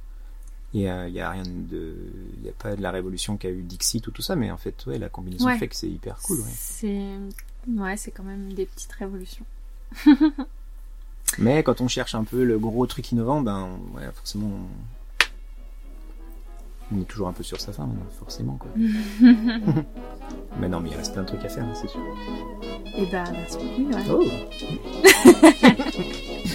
[0.73, 1.97] Il y a, il y a rien de,
[2.39, 4.57] il y a pas de la révolution qu'a eu Dixit ou tout ça, mais en
[4.57, 5.59] fait, ouais, la combinaison Ouais.
[5.59, 6.51] fait que c'est hyper cool, ouais.
[6.55, 7.09] C'est
[7.67, 9.45] ouais, c'est quand même des petites révolutions.
[11.39, 14.51] Mais quand on cherche un peu le gros truc innovant, ben, ouais, forcément,
[16.93, 16.97] on...
[16.97, 18.71] on est toujours un peu sur sa fin, hein, forcément, quoi.
[20.61, 22.01] mais non, mais il reste plein de trucs à faire, hein, c'est sûr.
[22.97, 23.91] Et bah merci beaucoup.
[23.93, 24.03] ouais.
[24.11, 24.25] Oh!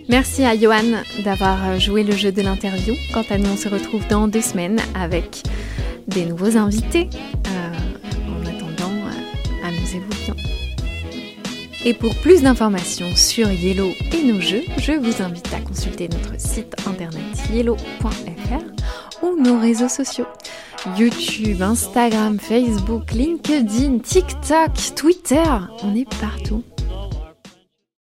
[0.10, 2.96] Merci à Johan d'avoir euh, joué le jeu de l'interview.
[3.14, 5.44] Quant à nous, on se retrouve dans deux semaines avec
[6.10, 7.10] des nouveaux invités.
[7.48, 7.74] Euh,
[8.28, 10.36] en attendant, euh, amusez-vous bien.
[11.86, 16.40] Et pour plus d'informations sur Yellow et nos jeux, je vous invite à consulter notre
[16.40, 20.28] site internet yellow.fr ou nos réseaux sociaux.
[20.98, 25.44] YouTube, Instagram, Facebook, LinkedIn, TikTok, Twitter,
[25.84, 26.64] on est partout.